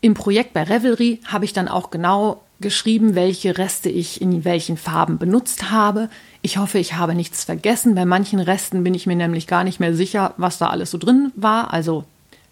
Im 0.00 0.14
Projekt 0.14 0.52
bei 0.52 0.64
Revelry 0.64 1.20
habe 1.26 1.44
ich 1.44 1.52
dann 1.52 1.68
auch 1.68 1.90
genau 1.90 2.42
geschrieben, 2.60 3.14
welche 3.14 3.58
Reste 3.58 3.88
ich 3.90 4.22
in 4.22 4.44
welchen 4.44 4.76
Farben 4.76 5.18
benutzt 5.18 5.70
habe. 5.70 6.08
Ich 6.40 6.56
hoffe, 6.56 6.78
ich 6.78 6.94
habe 6.94 7.14
nichts 7.14 7.44
vergessen. 7.44 7.94
Bei 7.94 8.04
manchen 8.04 8.40
Resten 8.40 8.82
bin 8.82 8.94
ich 8.94 9.06
mir 9.06 9.16
nämlich 9.16 9.46
gar 9.46 9.64
nicht 9.64 9.80
mehr 9.80 9.94
sicher, 9.94 10.34
was 10.38 10.58
da 10.58 10.70
alles 10.70 10.90
so 10.90 10.98
drin 10.98 11.32
war. 11.36 11.72
Also 11.72 12.04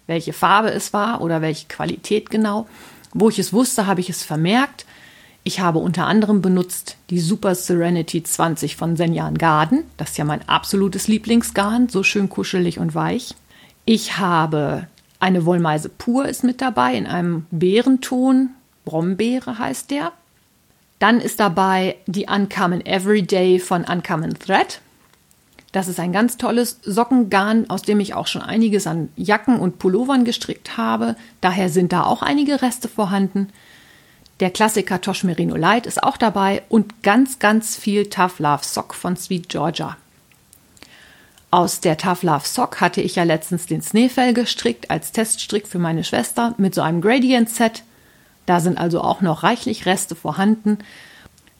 welche 0.07 0.33
Farbe 0.33 0.71
es 0.71 0.93
war 0.93 1.21
oder 1.21 1.41
welche 1.41 1.67
Qualität 1.67 2.29
genau. 2.29 2.67
Wo 3.13 3.29
ich 3.29 3.39
es 3.39 3.51
wusste, 3.51 3.87
habe 3.87 4.01
ich 4.01 4.09
es 4.09 4.23
vermerkt. 4.23 4.85
Ich 5.43 5.59
habe 5.59 5.79
unter 5.79 6.05
anderem 6.05 6.41
benutzt 6.41 6.97
die 7.09 7.19
Super 7.19 7.55
Serenity 7.55 8.21
20 8.21 8.75
von 8.75 8.95
Senjan 8.95 9.37
Garden. 9.37 9.83
Das 9.97 10.11
ist 10.11 10.17
ja 10.17 10.25
mein 10.25 10.47
absolutes 10.47 11.07
Lieblingsgarn, 11.07 11.89
so 11.89 12.03
schön 12.03 12.29
kuschelig 12.29 12.77
und 12.77 12.93
weich. 12.93 13.33
Ich 13.85 14.17
habe 14.17 14.87
eine 15.19 15.45
Wollmeise 15.45 15.89
pur 15.89 16.27
ist 16.27 16.43
mit 16.43 16.61
dabei 16.61 16.95
in 16.95 17.07
einem 17.07 17.45
Beerenton. 17.51 18.51
Brombeere 18.85 19.57
heißt 19.57 19.91
der. 19.91 20.11
Dann 20.99 21.19
ist 21.19 21.39
dabei 21.39 21.95
die 22.05 22.27
Uncommon 22.27 22.85
Everyday 22.85 23.59
von 23.59 23.83
Uncommon 23.83 24.35
Thread. 24.37 24.81
Das 25.71 25.87
ist 25.87 25.99
ein 25.99 26.11
ganz 26.11 26.37
tolles 26.37 26.79
Sockengarn, 26.83 27.69
aus 27.69 27.81
dem 27.81 27.99
ich 27.99 28.13
auch 28.13 28.27
schon 28.27 28.41
einiges 28.41 28.87
an 28.87 29.09
Jacken 29.15 29.59
und 29.59 29.79
Pullovern 29.79 30.25
gestrickt 30.25 30.77
habe. 30.77 31.15
Daher 31.39 31.69
sind 31.69 31.93
da 31.93 32.03
auch 32.03 32.21
einige 32.21 32.61
Reste 32.61 32.87
vorhanden. 32.87 33.47
Der 34.41 34.49
Klassiker 34.49 34.99
Tosh 34.99 35.23
Merino 35.23 35.55
Light 35.55 35.85
ist 35.85 36.01
auch 36.01 36.17
dabei 36.17 36.63
und 36.67 37.03
ganz, 37.03 37.37
ganz 37.37 37.75
viel 37.75 38.09
Tough 38.09 38.39
Love 38.39 38.63
Sock 38.63 38.95
von 38.95 39.15
Sweet 39.15 39.49
Georgia. 39.49 39.97
Aus 41.51 41.79
der 41.79 41.95
Tough 41.95 42.23
Love 42.23 42.47
Sock 42.47 42.81
hatte 42.81 43.01
ich 43.01 43.17
ja 43.17 43.23
letztens 43.23 43.67
den 43.67 43.83
Sneefell 43.83 44.33
gestrickt 44.33 44.89
als 44.89 45.11
Teststrick 45.11 45.67
für 45.67 45.77
meine 45.77 46.03
Schwester 46.03 46.55
mit 46.57 46.73
so 46.73 46.81
einem 46.81 47.01
Gradient 47.01 47.51
Set. 47.51 47.83
Da 48.47 48.61
sind 48.61 48.79
also 48.79 49.01
auch 49.01 49.21
noch 49.21 49.43
reichlich 49.43 49.85
Reste 49.85 50.15
vorhanden. 50.15 50.79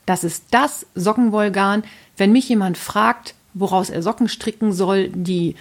Das 0.04 0.24
ist 0.24 0.46
das 0.50 0.84
Sockenwollgarn. 0.96 1.84
Wenn 2.16 2.32
mich 2.32 2.48
jemand 2.48 2.78
fragt, 2.78 3.34
woraus 3.54 3.90
er 3.90 4.02
Socken 4.02 4.28
stricken 4.28 4.72
soll, 4.72 5.08
die 5.10 5.54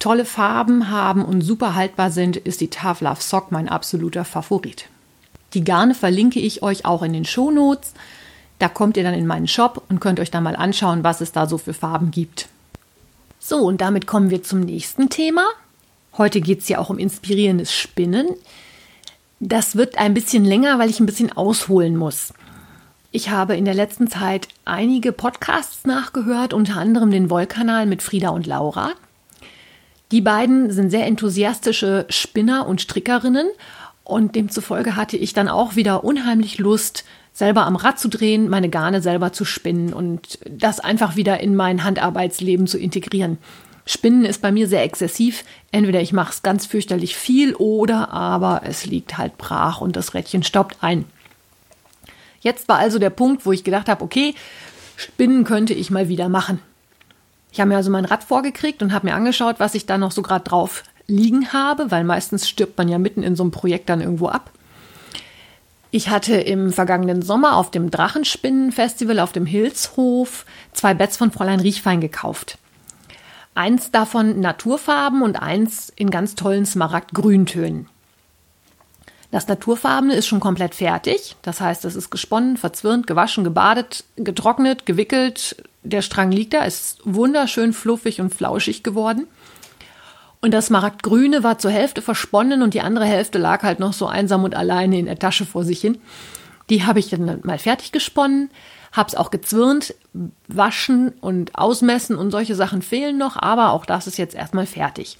tolle 0.00 0.24
Farben 0.24 0.90
haben 0.90 1.24
und 1.24 1.42
super 1.42 1.76
haltbar 1.76 2.10
sind, 2.10 2.36
ist 2.36 2.60
die 2.60 2.70
Tough 2.70 3.02
Love 3.02 3.22
Sock 3.22 3.52
mein 3.52 3.68
absoluter 3.68 4.24
Favorit. 4.24 4.88
Die 5.56 5.64
Garne 5.64 5.94
verlinke 5.94 6.38
ich 6.38 6.62
euch 6.62 6.84
auch 6.84 7.02
in 7.02 7.14
den 7.14 7.24
Shownotes. 7.24 7.94
Da 8.58 8.68
kommt 8.68 8.98
ihr 8.98 9.02
dann 9.02 9.14
in 9.14 9.26
meinen 9.26 9.48
Shop 9.48 9.82
und 9.88 10.00
könnt 10.00 10.20
euch 10.20 10.30
dann 10.30 10.42
mal 10.42 10.54
anschauen, 10.54 11.02
was 11.02 11.22
es 11.22 11.32
da 11.32 11.46
so 11.46 11.56
für 11.56 11.72
Farben 11.72 12.10
gibt. 12.10 12.50
So, 13.38 13.60
und 13.60 13.80
damit 13.80 14.06
kommen 14.06 14.28
wir 14.28 14.42
zum 14.42 14.60
nächsten 14.60 15.08
Thema. 15.08 15.46
Heute 16.18 16.42
geht 16.42 16.60
es 16.60 16.68
ja 16.68 16.78
auch 16.78 16.90
um 16.90 16.98
inspirierendes 16.98 17.72
Spinnen. 17.72 18.28
Das 19.40 19.76
wird 19.76 19.96
ein 19.96 20.12
bisschen 20.12 20.44
länger, 20.44 20.78
weil 20.78 20.90
ich 20.90 21.00
ein 21.00 21.06
bisschen 21.06 21.32
ausholen 21.32 21.96
muss. 21.96 22.34
Ich 23.10 23.30
habe 23.30 23.56
in 23.56 23.64
der 23.64 23.72
letzten 23.72 24.08
Zeit 24.08 24.48
einige 24.66 25.10
Podcasts 25.10 25.86
nachgehört, 25.86 26.52
unter 26.52 26.76
anderem 26.76 27.10
den 27.10 27.30
Wollkanal 27.30 27.86
mit 27.86 28.02
Frieda 28.02 28.28
und 28.28 28.46
Laura. 28.46 28.90
Die 30.12 30.20
beiden 30.20 30.70
sind 30.70 30.90
sehr 30.90 31.06
enthusiastische 31.06 32.04
Spinner 32.10 32.66
und 32.66 32.82
Strickerinnen 32.82 33.48
und 34.06 34.36
demzufolge 34.36 34.94
hatte 34.94 35.16
ich 35.16 35.32
dann 35.32 35.48
auch 35.48 35.74
wieder 35.74 36.04
unheimlich 36.04 36.58
Lust, 36.58 37.04
selber 37.32 37.66
am 37.66 37.74
Rad 37.74 37.98
zu 37.98 38.08
drehen, 38.08 38.48
meine 38.48 38.68
Garne 38.68 39.02
selber 39.02 39.32
zu 39.32 39.44
spinnen 39.44 39.92
und 39.92 40.38
das 40.48 40.78
einfach 40.78 41.16
wieder 41.16 41.40
in 41.40 41.56
mein 41.56 41.82
Handarbeitsleben 41.82 42.68
zu 42.68 42.78
integrieren. 42.78 43.38
Spinnen 43.84 44.24
ist 44.24 44.42
bei 44.42 44.52
mir 44.52 44.68
sehr 44.68 44.84
exzessiv. 44.84 45.44
Entweder 45.72 46.00
ich 46.00 46.12
mache 46.12 46.30
es 46.32 46.42
ganz 46.42 46.66
fürchterlich 46.66 47.16
viel 47.16 47.54
oder 47.56 48.12
aber 48.12 48.62
es 48.64 48.86
liegt 48.86 49.18
halt 49.18 49.38
brach 49.38 49.80
und 49.80 49.96
das 49.96 50.14
Rädchen 50.14 50.44
staubt 50.44 50.76
ein. 50.82 51.04
Jetzt 52.40 52.68
war 52.68 52.78
also 52.78 53.00
der 53.00 53.10
Punkt, 53.10 53.44
wo 53.44 53.50
ich 53.50 53.64
gedacht 53.64 53.88
habe, 53.88 54.04
okay, 54.04 54.36
Spinnen 54.96 55.42
könnte 55.42 55.74
ich 55.74 55.90
mal 55.90 56.08
wieder 56.08 56.28
machen. 56.28 56.60
Ich 57.50 57.58
habe 57.58 57.70
mir 57.70 57.76
also 57.76 57.90
mein 57.90 58.04
Rad 58.04 58.22
vorgekriegt 58.22 58.82
und 58.82 58.92
habe 58.92 59.08
mir 59.08 59.14
angeschaut, 59.14 59.56
was 59.58 59.74
ich 59.74 59.84
da 59.84 59.98
noch 59.98 60.12
so 60.12 60.22
gerade 60.22 60.44
drauf 60.44 60.84
liegen 61.08 61.52
habe, 61.52 61.90
weil 61.90 62.04
meistens 62.04 62.48
stirbt 62.48 62.78
man 62.78 62.88
ja 62.88 62.98
mitten 62.98 63.22
in 63.22 63.36
so 63.36 63.42
einem 63.42 63.52
Projekt 63.52 63.88
dann 63.88 64.00
irgendwo 64.00 64.28
ab. 64.28 64.50
Ich 65.90 66.08
hatte 66.08 66.34
im 66.34 66.72
vergangenen 66.72 67.22
Sommer 67.22 67.56
auf 67.56 67.70
dem 67.70 67.90
Drachenspinnenfestival 67.90 69.20
auf 69.20 69.32
dem 69.32 69.46
Hilshof 69.46 70.44
zwei 70.72 70.94
Beds 70.94 71.16
von 71.16 71.30
Fräulein 71.30 71.60
Riechfein 71.60 72.00
gekauft. 72.00 72.58
Eins 73.54 73.90
davon 73.90 74.40
Naturfarben 74.40 75.22
und 75.22 75.36
eins 75.36 75.90
in 75.96 76.10
ganz 76.10 76.34
tollen 76.34 76.66
Smaragd-Grüntönen. 76.66 77.88
Das 79.30 79.48
Naturfarbene 79.48 80.14
ist 80.14 80.26
schon 80.26 80.40
komplett 80.40 80.74
fertig. 80.74 81.36
Das 81.42 81.60
heißt, 81.60 81.84
es 81.84 81.96
ist 81.96 82.10
gesponnen, 82.10 82.56
verzwirnt, 82.56 83.06
gewaschen, 83.06 83.44
gebadet, 83.44 84.04
getrocknet, 84.16 84.86
gewickelt. 84.86 85.56
Der 85.82 86.02
Strang 86.02 86.30
liegt 86.30 86.54
da, 86.54 86.64
ist 86.64 87.00
wunderschön 87.04 87.72
fluffig 87.72 88.20
und 88.20 88.34
flauschig 88.34 88.82
geworden. 88.82 89.26
Und 90.40 90.52
das 90.52 90.66
Smaragdgrüne 90.66 91.42
war 91.42 91.58
zur 91.58 91.70
Hälfte 91.70 92.02
versponnen 92.02 92.62
und 92.62 92.74
die 92.74 92.80
andere 92.80 93.06
Hälfte 93.06 93.38
lag 93.38 93.62
halt 93.62 93.80
noch 93.80 93.92
so 93.92 94.06
einsam 94.06 94.44
und 94.44 94.54
alleine 94.54 94.98
in 94.98 95.06
der 95.06 95.18
Tasche 95.18 95.46
vor 95.46 95.64
sich 95.64 95.80
hin. 95.80 95.98
Die 96.70 96.84
habe 96.84 96.98
ich 96.98 97.08
dann 97.08 97.40
mal 97.42 97.58
fertig 97.58 97.92
gesponnen, 97.92 98.50
habe 98.92 99.08
es 99.08 99.14
auch 99.14 99.30
gezwirnt, 99.30 99.94
waschen 100.48 101.12
und 101.20 101.56
ausmessen 101.56 102.16
und 102.16 102.30
solche 102.30 102.54
Sachen 102.54 102.82
fehlen 102.82 103.18
noch, 103.18 103.36
aber 103.36 103.70
auch 103.70 103.86
das 103.86 104.06
ist 104.06 104.18
jetzt 104.18 104.34
erstmal 104.34 104.66
fertig. 104.66 105.18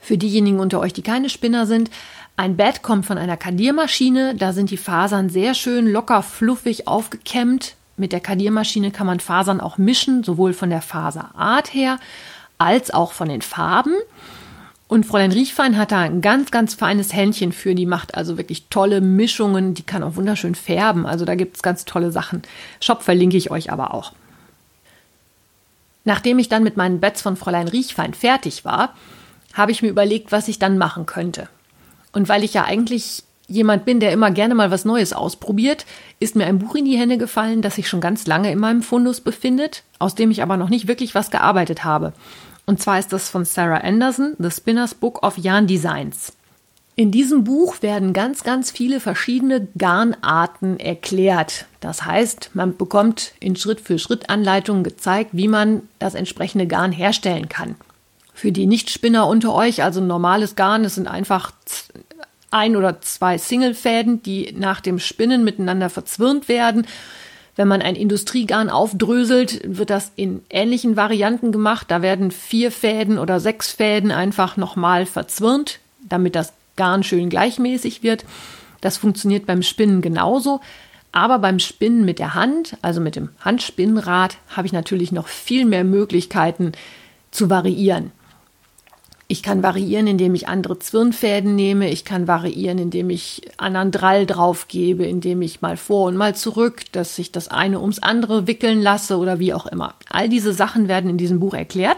Für 0.00 0.18
diejenigen 0.18 0.58
unter 0.58 0.80
euch, 0.80 0.92
die 0.92 1.02
keine 1.02 1.28
Spinner 1.28 1.66
sind, 1.66 1.90
ein 2.36 2.56
Bett 2.56 2.82
kommt 2.82 3.06
von 3.06 3.18
einer 3.18 3.36
Kadiermaschine, 3.36 4.34
da 4.34 4.52
sind 4.52 4.70
die 4.70 4.76
Fasern 4.76 5.28
sehr 5.28 5.54
schön 5.54 5.86
locker 5.86 6.22
fluffig 6.22 6.88
aufgekämmt. 6.88 7.76
Mit 7.96 8.12
der 8.12 8.20
Kadiermaschine 8.20 8.90
kann 8.90 9.06
man 9.06 9.20
Fasern 9.20 9.60
auch 9.60 9.76
mischen, 9.76 10.24
sowohl 10.24 10.54
von 10.54 10.70
der 10.70 10.80
Faserart 10.80 11.72
her 11.74 11.98
als 12.62 12.92
auch 12.92 13.12
von 13.12 13.28
den 13.28 13.42
Farben. 13.42 13.94
Und 14.88 15.06
Fräulein 15.06 15.32
Riechfein 15.32 15.78
hat 15.78 15.90
da 15.90 16.00
ein 16.00 16.20
ganz, 16.20 16.50
ganz 16.50 16.74
feines 16.74 17.14
Händchen 17.14 17.52
für. 17.52 17.74
Die 17.74 17.86
macht 17.86 18.14
also 18.14 18.36
wirklich 18.36 18.66
tolle 18.68 19.00
Mischungen. 19.00 19.74
Die 19.74 19.82
kann 19.82 20.02
auch 20.02 20.16
wunderschön 20.16 20.54
färben. 20.54 21.06
Also 21.06 21.24
da 21.24 21.34
gibt 21.34 21.56
es 21.56 21.62
ganz 21.62 21.84
tolle 21.84 22.12
Sachen. 22.12 22.42
Shop 22.80 23.02
verlinke 23.02 23.36
ich 23.36 23.50
euch 23.50 23.72
aber 23.72 23.94
auch. 23.94 24.12
Nachdem 26.04 26.38
ich 26.38 26.48
dann 26.48 26.62
mit 26.62 26.76
meinen 26.76 27.00
Bets 27.00 27.22
von 27.22 27.36
Fräulein 27.36 27.68
Riechfein 27.68 28.12
fertig 28.12 28.64
war, 28.64 28.94
habe 29.54 29.72
ich 29.72 29.82
mir 29.82 29.88
überlegt, 29.88 30.32
was 30.32 30.48
ich 30.48 30.58
dann 30.58 30.78
machen 30.78 31.06
könnte. 31.06 31.48
Und 32.12 32.28
weil 32.28 32.44
ich 32.44 32.54
ja 32.54 32.64
eigentlich 32.64 33.22
jemand 33.48 33.84
bin, 33.84 34.00
der 34.00 34.12
immer 34.12 34.30
gerne 34.30 34.54
mal 34.54 34.70
was 34.70 34.84
Neues 34.84 35.12
ausprobiert, 35.12 35.86
ist 36.20 36.36
mir 36.36 36.46
ein 36.46 36.58
Buch 36.58 36.74
in 36.74 36.84
die 36.84 36.98
Hände 36.98 37.18
gefallen, 37.18 37.62
das 37.62 37.76
sich 37.76 37.88
schon 37.88 38.00
ganz 38.00 38.26
lange 38.26 38.50
in 38.50 38.58
meinem 38.58 38.82
Fundus 38.82 39.20
befindet, 39.20 39.84
aus 39.98 40.14
dem 40.14 40.30
ich 40.30 40.42
aber 40.42 40.56
noch 40.56 40.68
nicht 40.68 40.88
wirklich 40.88 41.14
was 41.14 41.30
gearbeitet 41.30 41.84
habe. 41.84 42.12
Und 42.66 42.80
zwar 42.80 42.98
ist 42.98 43.12
das 43.12 43.28
von 43.28 43.44
Sarah 43.44 43.78
Anderson, 43.78 44.34
The 44.38 44.50
Spinner's 44.50 44.94
Book 44.94 45.22
of 45.22 45.38
Yarn 45.38 45.66
Designs. 45.66 46.32
In 46.94 47.10
diesem 47.10 47.44
Buch 47.44 47.80
werden 47.80 48.12
ganz, 48.12 48.44
ganz 48.44 48.70
viele 48.70 49.00
verschiedene 49.00 49.66
Garnarten 49.78 50.78
erklärt. 50.78 51.64
Das 51.80 52.04
heißt, 52.04 52.50
man 52.52 52.76
bekommt 52.76 53.32
in 53.40 53.56
Schritt-für-Schritt-Anleitungen 53.56 54.84
gezeigt, 54.84 55.30
wie 55.32 55.48
man 55.48 55.88
das 55.98 56.14
entsprechende 56.14 56.66
Garn 56.66 56.92
herstellen 56.92 57.48
kann. 57.48 57.76
Für 58.34 58.52
die 58.52 58.66
Nichtspinner 58.66 59.26
unter 59.26 59.54
euch, 59.54 59.82
also 59.82 60.00
normales 60.00 60.54
Garn, 60.54 60.82
das 60.82 60.96
sind 60.96 61.08
einfach 61.08 61.52
ein 62.50 62.76
oder 62.76 63.00
zwei 63.00 63.38
Singlefäden, 63.38 64.22
die 64.22 64.54
nach 64.56 64.80
dem 64.80 64.98
Spinnen 64.98 65.44
miteinander 65.44 65.88
verzwirnt 65.88 66.48
werden. 66.48 66.86
Wenn 67.54 67.68
man 67.68 67.82
ein 67.82 67.96
Industriegarn 67.96 68.70
aufdröselt, 68.70 69.60
wird 69.64 69.90
das 69.90 70.10
in 70.16 70.42
ähnlichen 70.48 70.96
Varianten 70.96 71.52
gemacht. 71.52 71.90
Da 71.90 72.00
werden 72.00 72.30
vier 72.30 72.72
Fäden 72.72 73.18
oder 73.18 73.40
sechs 73.40 73.72
Fäden 73.72 74.10
einfach 74.10 74.56
nochmal 74.56 75.04
verzwirnt, 75.04 75.78
damit 76.08 76.34
das 76.34 76.54
Garn 76.76 77.02
schön 77.02 77.28
gleichmäßig 77.28 78.02
wird. 78.02 78.24
Das 78.80 78.96
funktioniert 78.96 79.46
beim 79.46 79.62
Spinnen 79.62 80.00
genauso. 80.00 80.60
Aber 81.12 81.38
beim 81.38 81.58
Spinnen 81.58 82.06
mit 82.06 82.18
der 82.18 82.34
Hand, 82.34 82.78
also 82.80 83.02
mit 83.02 83.16
dem 83.16 83.28
Handspinnrad, 83.40 84.38
habe 84.48 84.66
ich 84.66 84.72
natürlich 84.72 85.12
noch 85.12 85.28
viel 85.28 85.66
mehr 85.66 85.84
Möglichkeiten 85.84 86.72
zu 87.30 87.50
variieren. 87.50 88.12
Ich 89.32 89.42
kann 89.42 89.62
variieren, 89.62 90.06
indem 90.08 90.34
ich 90.34 90.46
andere 90.46 90.78
Zwirnfäden 90.78 91.54
nehme. 91.54 91.88
Ich 91.88 92.04
kann 92.04 92.28
variieren, 92.28 92.76
indem 92.76 93.08
ich 93.08 93.40
anderen 93.56 93.90
Drall 93.90 94.26
draufgebe, 94.26 95.06
indem 95.06 95.40
ich 95.40 95.62
mal 95.62 95.78
vor 95.78 96.08
und 96.08 96.18
mal 96.18 96.34
zurück, 96.34 96.82
dass 96.92 97.18
ich 97.18 97.32
das 97.32 97.48
eine 97.48 97.80
ums 97.80 97.98
andere 97.98 98.46
wickeln 98.46 98.82
lasse 98.82 99.16
oder 99.16 99.38
wie 99.38 99.54
auch 99.54 99.64
immer. 99.64 99.94
All 100.10 100.28
diese 100.28 100.52
Sachen 100.52 100.86
werden 100.86 101.08
in 101.08 101.16
diesem 101.16 101.40
Buch 101.40 101.54
erklärt. 101.54 101.96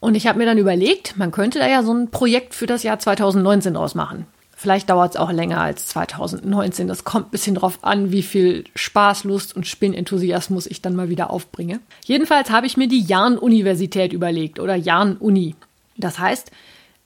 Und 0.00 0.16
ich 0.16 0.26
habe 0.26 0.36
mir 0.36 0.44
dann 0.44 0.58
überlegt, 0.58 1.16
man 1.16 1.30
könnte 1.30 1.58
da 1.58 1.66
ja 1.66 1.82
so 1.82 1.94
ein 1.94 2.10
Projekt 2.10 2.54
für 2.54 2.66
das 2.66 2.82
Jahr 2.82 2.98
2019 2.98 3.74
ausmachen. 3.74 4.26
Vielleicht 4.54 4.90
dauert 4.90 5.14
es 5.14 5.16
auch 5.16 5.32
länger 5.32 5.62
als 5.62 5.86
2019. 5.86 6.88
Das 6.88 7.04
kommt 7.04 7.28
ein 7.28 7.30
bisschen 7.30 7.54
drauf 7.54 7.78
an, 7.80 8.12
wie 8.12 8.22
viel 8.22 8.64
Spaß, 8.74 9.24
Lust 9.24 9.56
und 9.56 9.66
Spinnenthusiasmus 9.66 10.66
ich 10.66 10.82
dann 10.82 10.94
mal 10.94 11.08
wieder 11.08 11.30
aufbringe. 11.30 11.80
Jedenfalls 12.04 12.50
habe 12.50 12.66
ich 12.66 12.76
mir 12.76 12.86
die 12.86 13.02
Jarn-Universität 13.02 14.12
überlegt 14.12 14.60
oder 14.60 14.74
Jarn-Uni. 14.76 15.54
Das 16.00 16.18
heißt, 16.18 16.50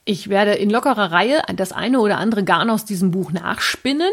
ich 0.04 0.28
werde 0.28 0.52
in 0.52 0.70
lockerer 0.70 1.12
Reihe 1.12 1.42
das 1.56 1.72
eine 1.72 2.00
oder 2.00 2.18
andere 2.18 2.44
Garn 2.44 2.70
aus 2.70 2.84
diesem 2.84 3.10
Buch 3.10 3.32
nachspinnen 3.32 4.12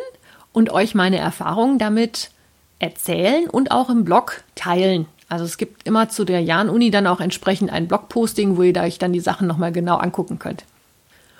und 0.54 0.72
euch 0.72 0.96
meine 0.96 1.18
Erfahrungen 1.18 1.80
damit 1.80 2.32
erzählen 2.80 3.50
und 3.50 3.72
auch 3.72 3.90
im 3.90 4.04
Blog 4.04 4.44
teilen. 4.56 5.06
Also 5.30 5.46
es 5.46 5.58
gibt 5.58 5.88
immer 5.88 6.10
zu 6.10 6.26
der 6.26 6.42
Jan-Uni 6.42 6.92
dann 6.92 7.08
auch 7.08 7.22
entsprechend 7.22 7.72
ein 7.72 7.88
Blogposting, 7.88 8.58
wo 8.58 8.64
ihr 8.64 8.76
euch 8.82 9.00
dann 9.00 9.14
die 9.14 9.20
Sachen 9.20 9.48
nochmal 9.48 9.72
genau 9.72 9.98
angucken 9.98 10.40
könnt. 10.40 10.66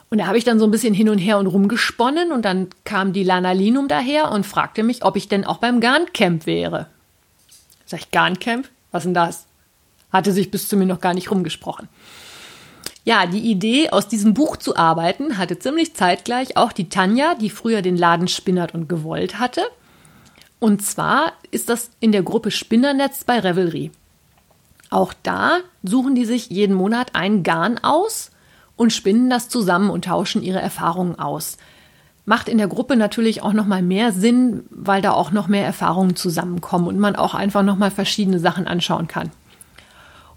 Und 0.10 0.18
da 0.18 0.28
habe 0.28 0.38
ich 0.38 0.44
dann 0.44 0.60
so 0.60 0.66
ein 0.66 0.72
bisschen 0.72 0.94
hin 0.94 1.10
und 1.10 1.18
her 1.18 1.38
und 1.38 1.48
rumgesponnen 1.48 2.32
und 2.34 2.44
dann 2.44 2.68
kam 2.84 3.14
die 3.14 3.24
Lana 3.24 3.54
Linum 3.54 3.88
daher 3.88 4.32
und 4.32 4.46
fragte 4.46 4.84
mich, 4.84 5.04
ob 5.06 5.16
ich 5.16 5.30
denn 5.30 5.46
auch 5.46 5.58
beim 5.58 5.80
Garncamp 5.80 6.46
wäre. 6.46 6.88
Sag 7.86 8.02
ich, 8.02 8.12
Garncamp? 8.12 8.70
Was 8.92 9.04
denn 9.04 9.14
das? 9.14 9.46
Hatte 10.12 10.34
sich 10.34 10.52
bis 10.52 10.68
zu 10.68 10.76
mir 10.76 10.86
noch 10.86 11.00
gar 11.00 11.14
nicht 11.14 11.32
rumgesprochen. 11.32 11.88
Ja, 13.04 13.26
die 13.26 13.40
Idee, 13.40 13.90
aus 13.90 14.08
diesem 14.08 14.36
Buch 14.36 14.58
zu 14.58 14.76
arbeiten, 14.76 15.38
hatte 15.38 15.58
ziemlich 15.58 15.96
zeitgleich 15.96 16.56
auch 16.56 16.72
die 16.72 16.90
Tanja, 16.90 17.34
die 17.34 17.50
früher 17.50 17.82
den 17.82 17.98
Laden 17.98 18.28
Spinnert 18.28 18.76
und 18.76 18.88
gewollt 18.88 19.40
hatte. 19.40 19.62
Und 20.60 20.84
zwar 20.84 21.34
ist 21.50 21.70
das 21.70 21.90
in 22.00 22.12
der 22.12 22.22
Gruppe 22.22 22.52
Spinnernetz 22.52 23.24
bei 23.24 23.40
Revelry. 23.40 23.90
Auch 24.92 25.14
da 25.24 25.60
suchen 25.82 26.14
die 26.14 26.26
sich 26.26 26.50
jeden 26.50 26.76
Monat 26.76 27.16
ein 27.16 27.42
Garn 27.42 27.80
aus 27.80 28.30
und 28.76 28.94
spinnen 28.94 29.30
das 29.30 29.50
zusammen 29.50 29.90
und 29.90 30.06
tauschen 30.06 30.44
ihre 30.44 30.62
Erfahrungen 30.62 31.18
aus. 31.18 31.58
Macht 32.26 32.48
in 32.50 32.60
der 32.60 32.68
Gruppe 32.68 32.96
natürlich 32.96 33.42
auch 33.42 33.54
noch 33.54 33.66
mal 33.66 33.82
mehr 33.82 34.12
Sinn, 34.12 34.66
weil 34.70 35.02
da 35.02 35.12
auch 35.12 35.32
noch 35.32 35.48
mehr 35.48 35.66
Erfahrungen 35.66 36.16
zusammenkommen 36.16 36.88
und 36.88 37.00
man 37.00 37.16
auch 37.16 37.34
einfach 37.34 37.64
noch 37.64 37.78
mal 37.78 37.90
verschiedene 37.90 38.40
Sachen 38.40 38.68
anschauen 38.68 39.08
kann. 39.08 39.32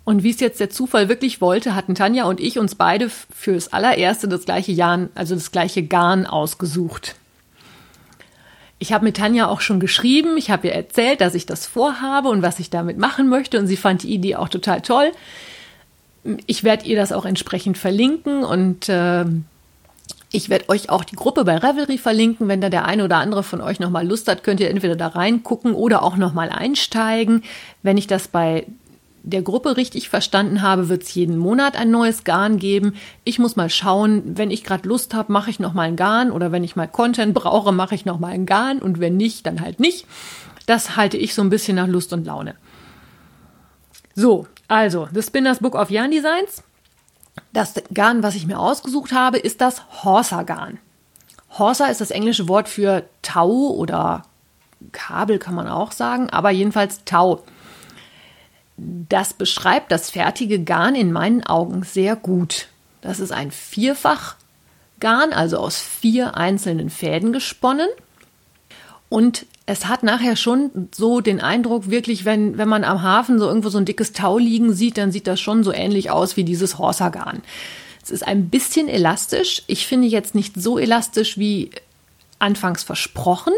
Und 0.04 0.22
wie 0.22 0.30
es 0.30 0.40
jetzt 0.40 0.60
der 0.60 0.70
Zufall 0.70 1.08
wirklich 1.08 1.40
wollte, 1.40 1.74
hatten 1.74 1.94
Tanja 1.94 2.24
und 2.24 2.38
ich 2.38 2.58
uns 2.58 2.74
beide 2.74 3.08
fürs 3.08 3.72
allererste 3.72 4.28
das 4.28 4.44
gleiche 4.44 4.72
Jahr, 4.72 5.08
also 5.14 5.34
das 5.34 5.50
gleiche 5.50 5.82
Garn 5.82 6.26
ausgesucht. 6.26 7.16
Ich 8.78 8.92
habe 8.92 9.04
mit 9.04 9.16
Tanja 9.16 9.48
auch 9.48 9.62
schon 9.62 9.80
geschrieben, 9.80 10.36
ich 10.36 10.50
habe 10.50 10.66
ihr 10.66 10.74
erzählt, 10.74 11.22
dass 11.22 11.34
ich 11.34 11.46
das 11.46 11.66
vorhabe 11.66 12.28
und 12.28 12.42
was 12.42 12.58
ich 12.58 12.68
damit 12.68 12.98
machen 12.98 13.28
möchte 13.28 13.58
und 13.58 13.66
sie 13.66 13.78
fand 13.78 14.02
die 14.02 14.12
Idee 14.12 14.36
auch 14.36 14.50
total 14.50 14.82
toll. 14.82 15.10
Ich 16.46 16.64
werde 16.64 16.84
ihr 16.84 16.96
das 16.96 17.12
auch 17.12 17.24
entsprechend 17.24 17.78
verlinken 17.78 18.44
und 18.44 18.90
äh, 18.90 19.24
ich 20.32 20.50
werde 20.50 20.68
euch 20.68 20.90
auch 20.90 21.04
die 21.04 21.16
Gruppe 21.16 21.44
bei 21.44 21.56
Revelry 21.56 21.96
verlinken. 21.96 22.48
Wenn 22.48 22.60
da 22.60 22.68
der 22.68 22.84
eine 22.84 23.04
oder 23.04 23.18
andere 23.18 23.42
von 23.42 23.60
euch 23.60 23.78
nochmal 23.78 24.06
Lust 24.06 24.28
hat, 24.28 24.42
könnt 24.42 24.60
ihr 24.60 24.68
entweder 24.68 24.96
da 24.96 25.08
reingucken 25.08 25.74
oder 25.74 26.02
auch 26.02 26.16
nochmal 26.16 26.50
einsteigen. 26.50 27.42
Wenn 27.82 27.96
ich 27.96 28.06
das 28.06 28.28
bei 28.28 28.66
der 29.24 29.42
Gruppe 29.42 29.76
richtig 29.76 30.10
verstanden 30.10 30.60
habe, 30.60 30.88
wird 30.88 31.02
es 31.02 31.14
jeden 31.14 31.38
Monat 31.38 31.76
ein 31.76 31.90
neues 31.90 32.24
Garn 32.24 32.58
geben. 32.58 32.94
Ich 33.24 33.38
muss 33.38 33.56
mal 33.56 33.70
schauen, 33.70 34.22
wenn 34.36 34.50
ich 34.50 34.64
gerade 34.64 34.86
Lust 34.86 35.14
habe, 35.14 35.32
mache 35.32 35.48
ich 35.48 35.58
noch 35.58 35.72
mal 35.72 35.88
ein 35.88 35.96
Garn 35.96 36.30
oder 36.30 36.52
wenn 36.52 36.62
ich 36.62 36.76
mal 36.76 36.86
Content 36.86 37.32
brauche, 37.32 37.72
mache 37.72 37.94
ich 37.94 38.04
noch 38.04 38.18
mal 38.18 38.32
ein 38.32 38.44
Garn 38.44 38.80
und 38.80 39.00
wenn 39.00 39.16
nicht, 39.16 39.46
dann 39.46 39.62
halt 39.62 39.80
nicht. 39.80 40.06
Das 40.66 40.96
halte 40.96 41.16
ich 41.16 41.34
so 41.34 41.42
ein 41.42 41.50
bisschen 41.50 41.76
nach 41.76 41.88
Lust 41.88 42.12
und 42.12 42.26
Laune. 42.26 42.54
So, 44.14 44.46
also, 44.68 45.08
The 45.12 45.22
Spinners 45.22 45.58
Book 45.58 45.74
of 45.74 45.90
Yarn 45.90 46.10
Designs. 46.10 46.62
Das 47.52 47.74
Garn, 47.92 48.22
was 48.22 48.34
ich 48.34 48.46
mir 48.46 48.58
ausgesucht 48.58 49.12
habe, 49.12 49.38
ist 49.38 49.62
das 49.62 50.04
Horsa-Garn. 50.04 50.78
Horsa 51.58 51.86
ist 51.86 52.00
das 52.00 52.10
englische 52.10 52.48
Wort 52.48 52.68
für 52.68 53.04
Tau 53.22 53.70
oder 53.70 54.22
Kabel 54.92 55.38
kann 55.38 55.54
man 55.54 55.66
auch 55.68 55.92
sagen, 55.92 56.28
aber 56.30 56.50
jedenfalls 56.50 57.04
Tau. 57.04 57.42
Das 59.08 59.32
beschreibt 59.32 59.90
das 59.92 60.10
fertige 60.10 60.62
Garn 60.62 60.94
in 60.94 61.12
meinen 61.12 61.44
Augen 61.44 61.84
sehr 61.84 62.16
gut. 62.16 62.68
Das 63.00 63.20
ist 63.20 63.32
ein 63.32 63.50
Vierfachgarn, 63.50 65.32
also 65.32 65.58
aus 65.58 65.80
vier 65.80 66.36
einzelnen 66.36 66.90
Fäden 66.90 67.32
gesponnen. 67.32 67.88
Und 69.08 69.46
es 69.66 69.86
hat 69.86 70.02
nachher 70.02 70.36
schon 70.36 70.88
so 70.94 71.20
den 71.20 71.40
Eindruck, 71.40 71.88
wirklich, 71.88 72.24
wenn, 72.24 72.58
wenn 72.58 72.68
man 72.68 72.84
am 72.84 73.02
Hafen 73.02 73.38
so 73.38 73.46
irgendwo 73.46 73.70
so 73.70 73.78
ein 73.78 73.84
dickes 73.84 74.12
Tau 74.12 74.38
liegen 74.38 74.74
sieht, 74.74 74.98
dann 74.98 75.12
sieht 75.12 75.26
das 75.26 75.40
schon 75.40 75.64
so 75.64 75.72
ähnlich 75.72 76.10
aus 76.10 76.36
wie 76.36 76.44
dieses 76.44 76.78
Horsa-Garn. 76.78 77.42
Es 78.02 78.10
ist 78.10 78.26
ein 78.26 78.50
bisschen 78.50 78.88
elastisch. 78.88 79.62
Ich 79.66 79.86
finde 79.86 80.08
jetzt 80.08 80.34
nicht 80.34 80.60
so 80.60 80.78
elastisch 80.78 81.38
wie 81.38 81.70
anfangs 82.38 82.82
versprochen. 82.82 83.54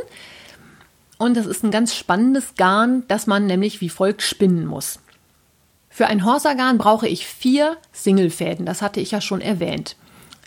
Und 1.19 1.37
das 1.37 1.47
ist 1.47 1.65
ein 1.65 1.71
ganz 1.73 1.95
spannendes 1.95 2.55
Garn, 2.57 3.03
das 3.09 3.27
man 3.27 3.47
nämlich 3.47 3.81
wie 3.81 3.89
folgt 3.89 4.23
spinnen 4.23 4.67
muss. 4.67 5.01
Für 5.97 6.09
ein 6.09 6.27
Horsagarn 6.27 6.77
brauche 6.77 7.09
ich 7.09 7.27
vier 7.27 7.79
Singlefäden, 7.91 8.67
das 8.67 8.83
hatte 8.83 9.01
ich 9.01 9.13
ja 9.13 9.23
schon 9.23 9.41
erwähnt. 9.41 9.97